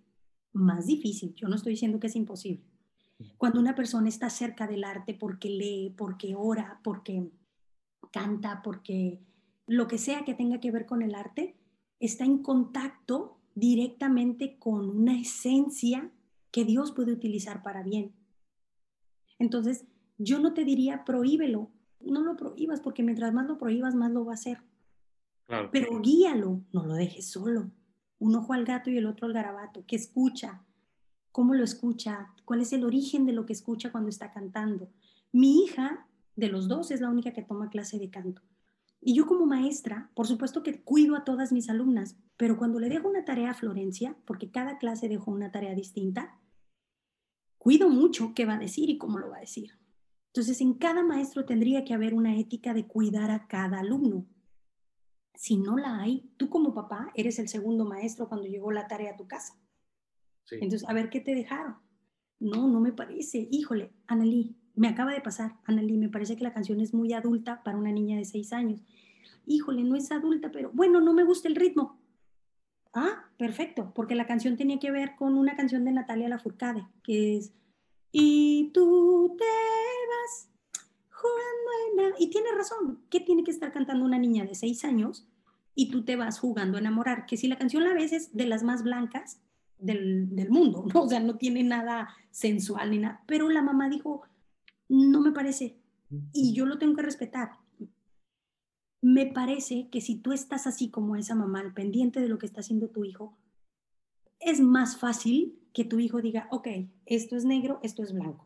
[0.52, 2.64] Más difícil, yo no estoy diciendo que es imposible.
[3.38, 7.30] Cuando una persona está cerca del arte porque lee, porque ora, porque
[8.12, 9.20] canta, porque
[9.66, 11.56] lo que sea que tenga que ver con el arte,
[12.00, 16.10] está en contacto directamente con una esencia
[16.50, 18.14] que Dios puede utilizar para bien.
[19.38, 19.86] Entonces,
[20.18, 24.24] yo no te diría prohíbelo, no lo prohíbas, porque mientras más lo prohíbas, más lo
[24.24, 24.62] va a hacer.
[25.70, 27.70] Pero guíalo, no lo dejes solo.
[28.18, 30.62] Un ojo al gato y el otro al garabato, que escucha,
[31.30, 34.88] cómo lo escucha, cuál es el origen de lo que escucha cuando está cantando.
[35.32, 38.42] Mi hija, de los dos, es la única que toma clase de canto.
[39.00, 42.88] Y yo como maestra, por supuesto que cuido a todas mis alumnas, pero cuando le
[42.88, 46.38] dejo una tarea a Florencia, porque cada clase dejo una tarea distinta,
[47.58, 49.72] cuido mucho qué va a decir y cómo lo va a decir.
[50.36, 54.26] Entonces, en cada maestro tendría que haber una ética de cuidar a cada alumno.
[55.34, 59.12] Si no la hay, tú como papá eres el segundo maestro cuando llegó la tarea
[59.12, 59.58] a tu casa.
[60.50, 61.76] Entonces, a ver qué te dejaron.
[62.38, 63.48] No, no me parece.
[63.50, 65.54] Híjole, Analí, me acaba de pasar.
[65.64, 68.82] Analí, me parece que la canción es muy adulta para una niña de seis años.
[69.46, 71.98] Híjole, no es adulta, pero bueno, no me gusta el ritmo.
[72.92, 77.38] Ah, perfecto, porque la canción tenía que ver con una canción de Natalia Lafourcade, que
[77.38, 77.54] es
[78.18, 79.44] y tú te
[81.16, 82.14] jugando en...
[82.18, 85.26] Y tiene razón, ¿qué tiene que estar cantando una niña de seis años
[85.74, 87.26] y tú te vas jugando a enamorar?
[87.26, 89.40] Que si la canción la ves es de las más blancas
[89.78, 91.02] del, del mundo, ¿no?
[91.02, 93.22] O sea, no tiene nada sensual ni nada.
[93.26, 94.22] Pero la mamá dijo,
[94.88, 95.76] no me parece.
[96.32, 97.50] Y yo lo tengo que respetar.
[99.02, 102.46] Me parece que si tú estás así como esa mamá, al pendiente de lo que
[102.46, 103.36] está haciendo tu hijo,
[104.40, 106.68] es más fácil que tu hijo diga, ok,
[107.04, 108.45] esto es negro, esto es blanco.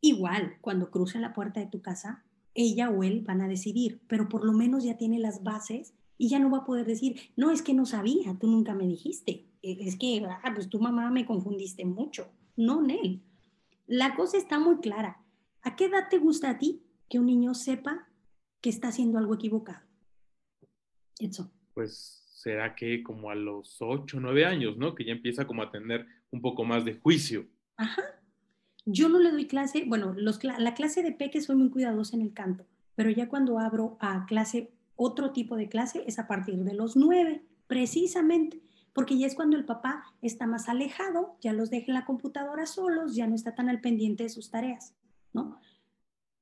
[0.00, 2.24] Igual, cuando cruce la puerta de tu casa,
[2.54, 6.28] ella o él van a decidir, pero por lo menos ya tiene las bases y
[6.28, 9.46] ya no va a poder decir, no, es que no sabía, tú nunca me dijiste,
[9.62, 12.28] e, es que, ah, pues tu mamá me confundiste mucho.
[12.56, 13.22] No, Nel.
[13.86, 15.22] La cosa está muy clara.
[15.62, 18.08] ¿A qué edad te gusta a ti que un niño sepa
[18.60, 19.80] que está haciendo algo equivocado.
[21.18, 21.52] Eso.
[21.74, 24.94] Pues será que como a los 8, 9 años, ¿no?
[24.94, 27.46] Que ya empieza como a tener un poco más de juicio.
[27.76, 28.02] Ajá.
[28.86, 32.22] Yo no le doy clase, bueno, los, la clase de peque soy muy cuidadosa en
[32.22, 32.64] el canto,
[32.94, 36.96] pero ya cuando abro a clase, otro tipo de clase, es a partir de los
[36.96, 38.62] 9, precisamente,
[38.92, 42.64] porque ya es cuando el papá está más alejado, ya los deja en la computadora
[42.64, 44.94] solos, ya no está tan al pendiente de sus tareas,
[45.32, 45.58] ¿no?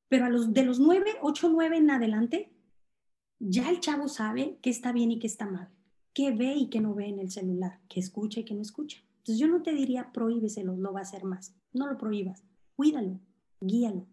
[0.09, 2.53] Pero a los de los 9, 8, 9 en adelante,
[3.41, 5.71] ya el chavo sabe qué está bien y qué está mal,
[6.13, 8.99] qué ve y qué no ve en el celular, qué escucha y qué no escucha.
[9.25, 11.57] Entonces yo no te diría prohíbeselo, lo va a hacer más.
[11.73, 12.45] No lo prohíbas,
[12.77, 13.21] cuídalo,
[13.59, 14.07] guíalo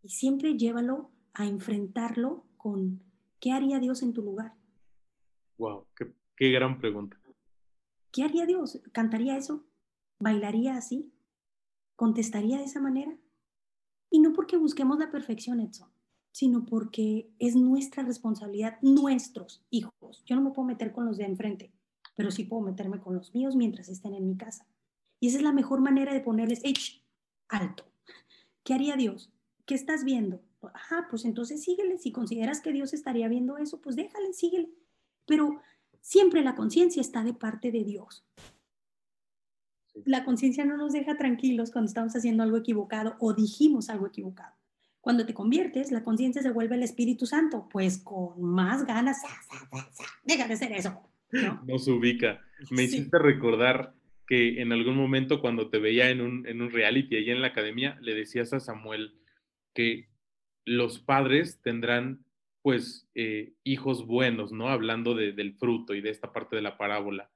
[0.00, 3.02] y siempre llévalo a enfrentarlo con
[3.40, 4.54] qué haría Dios en tu lugar.
[5.58, 7.18] Wow, qué, qué gran pregunta.
[8.12, 8.80] ¿Qué haría Dios?
[8.92, 9.64] ¿Cantaría eso?
[10.20, 11.12] ¿Bailaría así?
[11.96, 13.18] ¿Contestaría de esa manera?
[14.08, 15.90] Y no porque busquemos la perfección, Edson,
[16.30, 20.22] sino porque es nuestra responsabilidad, nuestros hijos.
[20.26, 21.72] Yo no me puedo meter con los de enfrente,
[22.18, 24.66] pero sí puedo meterme con los míos mientras estén en mi casa.
[25.20, 27.00] Y esa es la mejor manera de ponerles, ¡Ech!
[27.48, 27.84] alto.
[28.64, 29.30] ¿Qué haría Dios?
[29.66, 30.42] ¿Qué estás viendo?
[30.74, 31.96] Ajá, pues entonces síguele.
[31.96, 34.68] Si consideras que Dios estaría viendo eso, pues déjale, síguele.
[35.26, 35.60] Pero
[36.00, 38.26] siempre la conciencia está de parte de Dios.
[40.04, 44.56] La conciencia no nos deja tranquilos cuando estamos haciendo algo equivocado o dijimos algo equivocado.
[45.00, 49.18] Cuando te conviertes, la conciencia se vuelve el Espíritu Santo, pues con más ganas,
[50.24, 51.07] deja de hacer eso.
[51.32, 51.62] ¿No?
[51.66, 52.42] Nos ubica.
[52.70, 52.96] Me Sí.
[52.96, 53.94] hiciste recordar
[54.26, 57.48] que en algún momento cuando te veía en un, en un reality allá en la
[57.48, 59.14] academia, le decías a Samuel
[59.74, 60.08] que
[60.64, 62.24] los padres tendrán
[62.62, 64.68] pues eh, hijos buenos, ¿no?
[64.68, 67.30] Hablando de- del fruto y de esta parte de la parábola.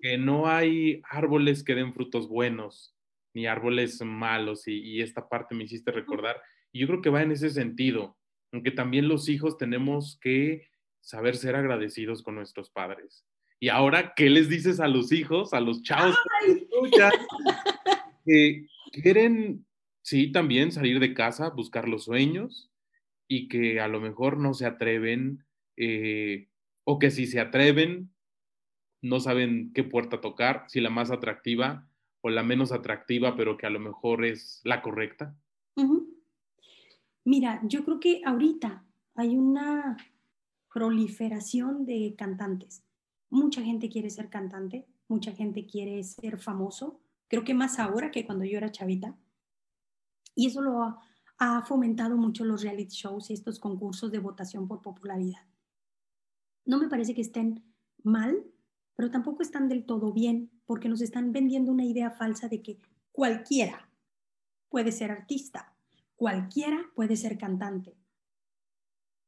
[0.00, 2.96] Que no hay árboles que den frutos buenos,
[3.34, 6.36] ni árboles malos, y, y esta parte me hiciste recordar.
[6.72, 8.16] Y yo creo que va en ese sentido,
[8.52, 10.68] aunque también los hijos tenemos que
[11.06, 13.24] saber ser agradecidos con nuestros padres.
[13.60, 16.16] Y ahora, ¿qué les dices a los hijos, a los chavos
[18.26, 19.64] que quieren,
[20.02, 22.72] sí, también salir de casa, buscar los sueños
[23.28, 25.46] y que a lo mejor no se atreven
[25.76, 26.48] eh,
[26.82, 28.10] o que si se atreven,
[29.00, 31.88] no saben qué puerta tocar, si la más atractiva
[32.20, 35.36] o la menos atractiva, pero que a lo mejor es la correcta?
[35.76, 36.20] Ujú.
[37.24, 38.84] Mira, yo creo que ahorita
[39.14, 39.96] hay una
[40.76, 42.84] proliferación de cantantes.
[43.30, 48.26] Mucha gente quiere ser cantante, mucha gente quiere ser famoso, creo que más ahora que
[48.26, 49.16] cuando yo era chavita.
[50.34, 51.00] Y eso lo
[51.38, 55.46] ha, fomentado mucho los reality shows y estos concursos de votación por popularidad.
[56.66, 57.64] No me parece que estén
[58.02, 58.44] mal,
[58.96, 62.80] pero tampoco están del todo bien, porque nos están vendiendo una idea falsa de que
[63.12, 63.88] cualquiera
[64.68, 65.74] puede ser artista,
[66.16, 67.96] cualquiera puede ser cantante.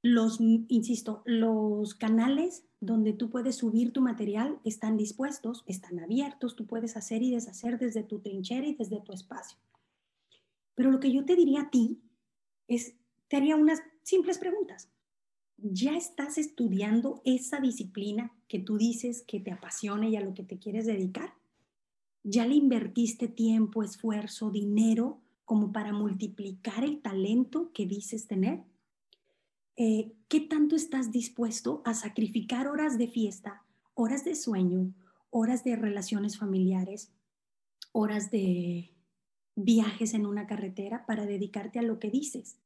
[0.03, 6.67] Los, insisto, los canales donde tú puedes subir tu material están dispuestos, están abiertos, tú
[6.67, 9.59] puedes hacer y deshacer desde tu trinchera y desde tu espacio.
[10.75, 12.01] Pero lo que yo te diría a ti
[12.69, 12.95] es,
[13.27, 14.89] te haría unas simples preguntas.
[15.57, 20.45] ¿Ya estás estudiando esa disciplina que tú dices que te apasiona y a lo que
[20.45, 21.35] te quieres dedicar?
[22.23, 28.63] ¿Ya le invertiste tiempo, esfuerzo, dinero como para multiplicar el talento que dices tener?
[29.81, 33.63] Eh, ¿Qué tanto estás dispuesto a sacrificar horas de fiesta,
[33.95, 34.93] horas de sueño,
[35.31, 37.13] horas de relaciones familiares,
[37.93, 38.93] horas de
[39.55, 42.59] viajes en una carretera para dedicarte a lo que dices?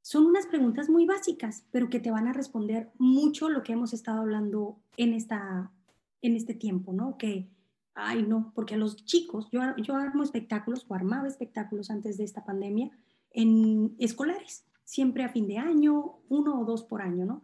[0.00, 3.92] Son unas preguntas muy básicas, pero que te van a responder mucho lo que hemos
[3.92, 5.72] estado hablando en, esta,
[6.22, 7.18] en este tiempo, ¿no?
[7.18, 7.48] Que,
[7.94, 12.22] ay, no, porque a los chicos, yo, yo armo espectáculos o armaba espectáculos antes de
[12.22, 12.92] esta pandemia
[13.32, 17.42] en escolares, siempre a fin de año, uno o dos por año, ¿no?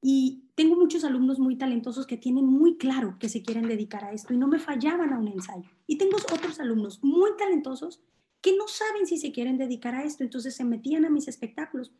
[0.00, 4.12] Y tengo muchos alumnos muy talentosos que tienen muy claro que se quieren dedicar a
[4.12, 5.68] esto y no me fallaban a un ensayo.
[5.88, 8.00] Y tengo otros alumnos muy talentosos
[8.40, 11.90] que no saben si se quieren dedicar a esto, entonces se metían a mis espectáculos.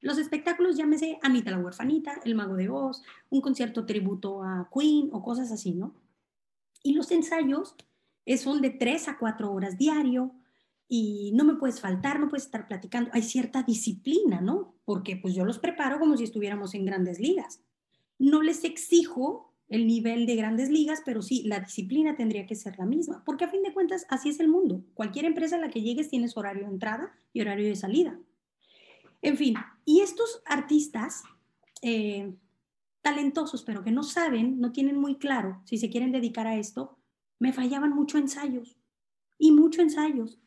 [0.00, 5.08] Los espectáculos, llámese Anita la huerfanita, El mago de Oz, un concierto tributo a Queen
[5.12, 5.94] o cosas así, ¿no?
[6.82, 7.74] Y los ensayos
[8.26, 10.32] eh, son de tres a cuatro horas diario
[10.92, 13.10] y no me puedes faltar, no puedes estar platicando.
[13.12, 14.74] Hay cierta disciplina, ¿no?
[14.84, 17.62] Porque pues yo los preparo como si estuviéramos en grandes ligas.
[18.18, 22.76] No les exijo el nivel de grandes ligas, pero sí, la disciplina tendría que ser
[22.76, 24.84] la misma, porque a fin de cuentas así es el mundo.
[24.94, 28.18] Cualquier empresa a la que llegues tienes horario de entrada y horario de salida.
[29.22, 31.22] En fin, y estos artistas
[31.82, 32.34] eh,
[33.00, 36.98] talentosos, pero que no saben, no tienen muy claro si se quieren dedicar a esto,
[37.38, 38.76] me fallaban mucho ensayos
[39.38, 40.40] y mucho ensayos.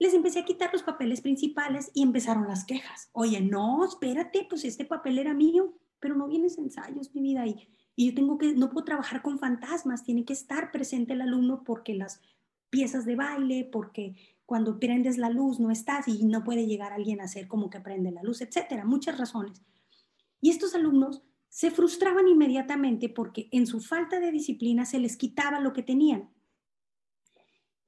[0.00, 3.10] Les empecé a quitar los papeles principales y empezaron las quejas.
[3.12, 7.46] Oye, no, espérate, pues este papel era mío, pero no vienes ensayos, mi vida.
[7.46, 11.20] Y, y yo tengo que, no puedo trabajar con fantasmas, tiene que estar presente el
[11.20, 12.22] alumno porque las
[12.70, 17.20] piezas de baile, porque cuando prendes la luz no estás y no puede llegar alguien
[17.20, 19.62] a hacer como que prende la luz, etcétera, muchas razones.
[20.40, 25.60] Y estos alumnos se frustraban inmediatamente porque en su falta de disciplina se les quitaba
[25.60, 26.30] lo que tenían.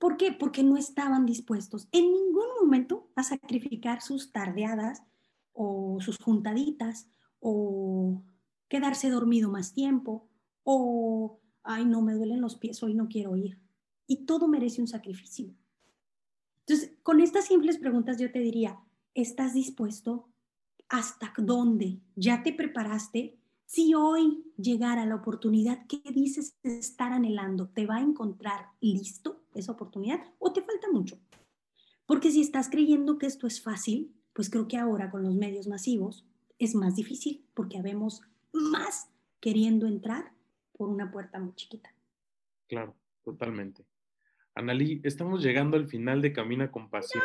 [0.02, 0.32] ¿Por qué?
[0.32, 5.04] Porque no estaban dispuestos en ningún momento a sacrificar sus tardeadas
[5.52, 8.20] o sus juntaditas o
[8.66, 10.28] quedarse dormido más tiempo
[10.64, 13.60] o, ay, no, me duelen los pies, hoy no quiero ir.
[14.08, 15.54] Y todo merece un sacrificio.
[16.66, 18.80] Entonces, con estas simples preguntas yo te diría,
[19.14, 20.28] ¿estás dispuesto?
[20.88, 22.00] ¿Hasta dónde?
[22.16, 23.38] ¿Ya te preparaste?
[23.72, 29.72] Si hoy llegara la oportunidad que dices estar anhelando, ¿te va a encontrar listo esa
[29.72, 31.18] oportunidad o te falta mucho?
[32.04, 35.68] Porque si estás creyendo que esto es fácil, pues creo que ahora con los medios
[35.68, 36.26] masivos
[36.58, 38.20] es más difícil porque habemos
[38.52, 39.08] más
[39.40, 40.34] queriendo entrar
[40.76, 41.94] por una puerta muy chiquita.
[42.68, 42.94] Claro,
[43.24, 43.86] totalmente.
[44.54, 47.24] Analí, estamos llegando al final de Camina con Pasión.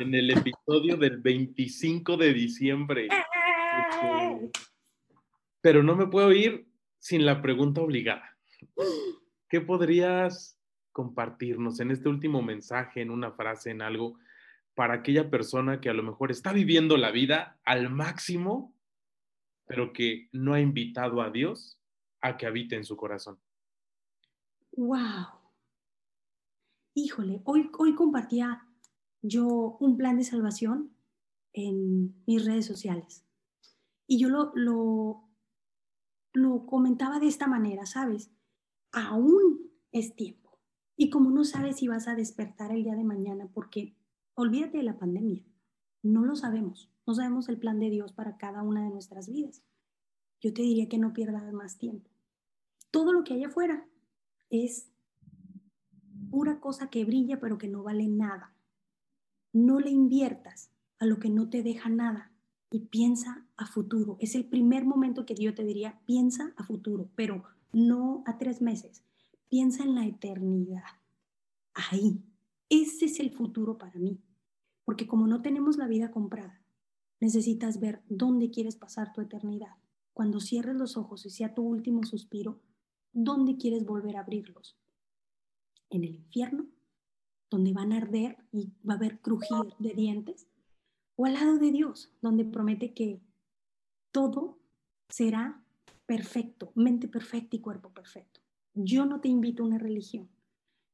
[0.00, 3.06] En el episodio del 25 de diciembre.
[3.06, 4.50] ¡Eh!
[5.60, 8.36] Pero no me puedo ir sin la pregunta obligada.
[9.48, 10.58] ¿Qué podrías
[10.92, 14.18] compartirnos en este último mensaje, en una frase, en algo,
[14.74, 18.74] para aquella persona que a lo mejor está viviendo la vida al máximo,
[19.66, 21.78] pero que no ha invitado a Dios
[22.20, 23.38] a que habite en su corazón?
[24.72, 25.26] ¡Wow!
[26.94, 28.66] Híjole, hoy, hoy compartía
[29.22, 30.92] yo un plan de salvación
[31.52, 33.24] en mis redes sociales.
[34.06, 35.27] Y yo lo, lo,
[36.38, 38.30] lo comentaba de esta manera, ¿sabes?
[38.92, 40.58] Aún es tiempo.
[40.96, 43.96] Y como no sabes si vas a despertar el día de mañana, porque
[44.34, 45.44] olvídate de la pandemia,
[46.02, 49.62] no lo sabemos, no sabemos el plan de Dios para cada una de nuestras vidas.
[50.40, 52.10] Yo te diría que no pierdas más tiempo.
[52.90, 53.86] Todo lo que hay afuera
[54.50, 54.90] es
[56.30, 58.54] pura cosa que brilla pero que no vale nada.
[59.52, 62.32] No le inviertas a lo que no te deja nada
[62.70, 64.16] y piensa a futuro.
[64.20, 68.60] Es el primer momento que yo te diría, piensa a futuro, pero no a tres
[68.60, 69.02] meses.
[69.48, 70.82] Piensa en la eternidad.
[71.74, 72.22] Ahí.
[72.68, 74.20] Ese es el futuro para mí.
[74.84, 76.60] Porque como no tenemos la vida comprada,
[77.20, 79.76] necesitas ver dónde quieres pasar tu eternidad.
[80.12, 82.60] Cuando cierres los ojos y sea tu último suspiro,
[83.12, 84.76] ¿dónde quieres volver a abrirlos?
[85.90, 86.66] ¿En el infierno?
[87.50, 90.46] ¿Donde van a arder y va a haber crujir de dientes?
[91.18, 93.20] O al lado de Dios, donde promete que
[94.12, 94.56] todo
[95.08, 95.60] será
[96.06, 98.40] perfecto, mente perfecta y cuerpo perfecto.
[98.72, 100.28] Yo no te invito a una religión.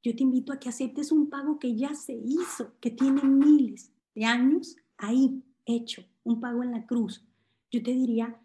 [0.03, 3.93] Yo te invito a que aceptes un pago que ya se hizo, que tiene miles
[4.15, 7.23] de años ahí hecho, un pago en la cruz.
[7.71, 8.41] Yo te diría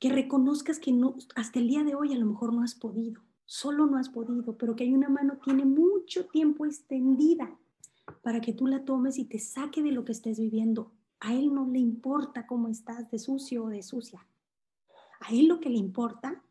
[0.00, 3.22] que reconozcas que no, hasta el día de hoy a lo mejor no has podido,
[3.44, 7.56] solo no has podido, pero que hay una mano tiene mucho tiempo extendida
[8.22, 10.92] para que tú la tomes y te saque de lo que estés viviendo.
[11.20, 14.26] A Él no le importa cómo estás de sucio o de sucia.
[15.20, 16.42] A Él lo que le importa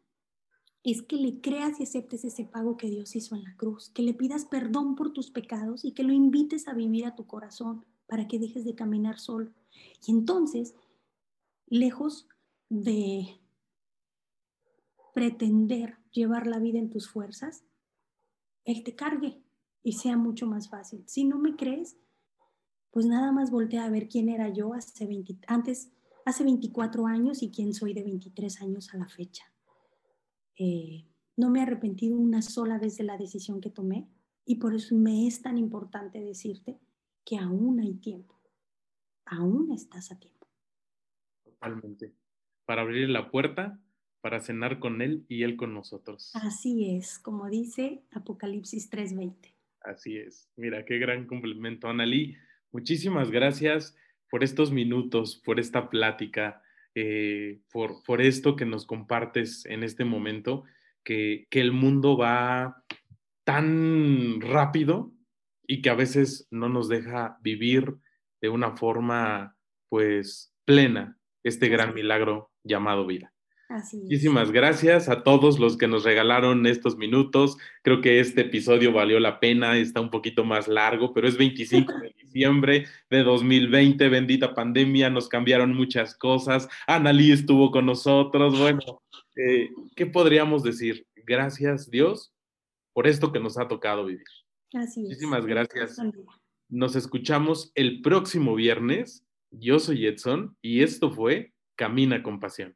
[0.84, 4.02] es que le creas y aceptes ese pago que Dios hizo en la cruz, que
[4.02, 7.86] le pidas perdón por tus pecados y que lo invites a vivir a tu corazón
[8.08, 9.52] para que dejes de caminar solo.
[10.06, 10.74] Y entonces,
[11.68, 12.28] lejos
[12.70, 13.40] de
[15.14, 17.64] pretender llevar la vida en tus fuerzas,
[18.66, 19.42] Él te cargue
[19.84, 21.04] y sea mucho más fácil.
[21.08, 21.98] Si no me crees,
[22.92, 25.08] pues nada más voltea a ver quién era yo hace
[25.48, 25.92] antes,
[26.26, 29.46] hace 24 años y quién soy de 23 años a la fecha.
[30.58, 31.06] Eh,
[31.38, 34.08] no me he arrepentido una sola vez de la decisión que tomé
[34.46, 36.80] y por eso me es tan importante decirte
[37.24, 38.40] que aún hay tiempo,
[39.26, 40.48] aún estás a tiempo.
[41.44, 42.14] Totalmente.
[42.66, 43.80] Para abrir la puerta,
[44.22, 46.32] para cenar con Él y Él con nosotros.
[46.36, 49.54] Así es, como dice Apocalipsis 3:20.
[49.82, 50.50] Así es.
[50.56, 52.36] Mira, qué gran complemento, Analí.
[52.72, 53.96] Muchísimas gracias
[54.30, 56.62] por estos minutos, por esta plática,
[56.96, 60.64] eh, por, por, esto que nos compartes en este momento,
[61.04, 62.84] que, que el mundo va
[63.44, 65.12] tan rápido
[65.68, 67.96] y que a veces no nos deja vivir
[68.42, 69.58] de una forma,
[69.90, 73.31] pues, plena este gran milagro llamado vida.
[73.94, 77.58] Muchísimas gracias a todos los que nos regalaron estos minutos.
[77.84, 81.94] Creo que este episodio valió la pena, está un poquito más largo, pero es 25
[82.00, 86.68] de diciembre de 2020, bendita pandemia, nos cambiaron muchas cosas.
[86.86, 88.60] Analí estuvo con nosotros.
[88.60, 89.02] Bueno,
[89.36, 91.06] eh, ¿qué podríamos decir?
[91.26, 92.34] Gracias Dios
[92.94, 94.26] por esto que nos ha tocado vivir.
[94.74, 95.98] Así Muchísimas gracias.
[96.70, 99.26] Nos escuchamos el próximo viernes.
[99.50, 102.76] Yo soy Edson y esto fue Camina con Pasión.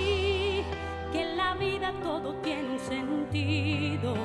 [2.03, 4.15] todo tiene un sentido.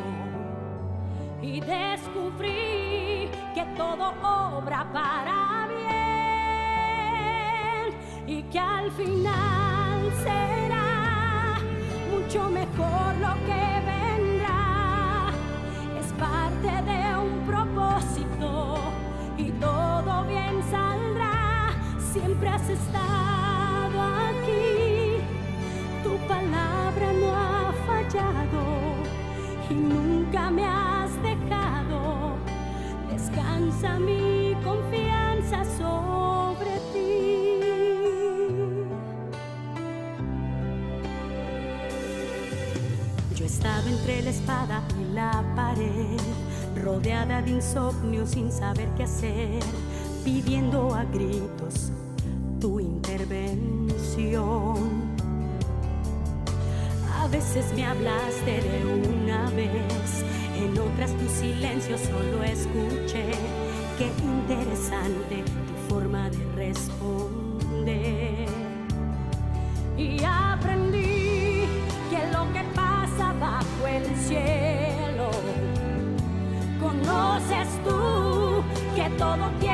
[1.42, 5.96] Y descubrí que todo obra para bien.
[8.26, 11.58] Y que al final será
[12.10, 15.30] mucho mejor lo que vendrá.
[16.00, 18.78] Es parte de un propósito
[19.36, 21.70] y todo bien saldrá.
[22.12, 23.25] Siempre has estado
[33.56, 37.60] Descansa mi confianza sobre ti.
[43.34, 46.20] Yo estaba entre la espada y la pared,
[46.84, 49.62] rodeada de insomnio sin saber qué hacer,
[50.22, 51.92] pidiendo a gritos
[52.60, 53.56] tu intervención.
[57.18, 60.24] A veces me hablaste de una vez,
[60.56, 63.30] en otras tu silencio solo escuché.
[63.98, 68.46] Qué interesante tu forma de responder.
[69.96, 71.64] Y aprendí
[72.10, 75.30] que lo que pasa bajo el cielo,
[76.80, 78.62] conoces tú
[78.94, 79.65] que todo tiene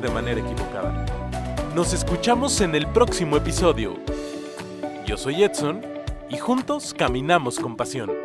[0.00, 1.04] de manera equivocada.
[1.74, 3.96] Nos escuchamos en el próximo episodio.
[5.06, 5.82] Yo soy Edson
[6.30, 8.23] y juntos caminamos con pasión.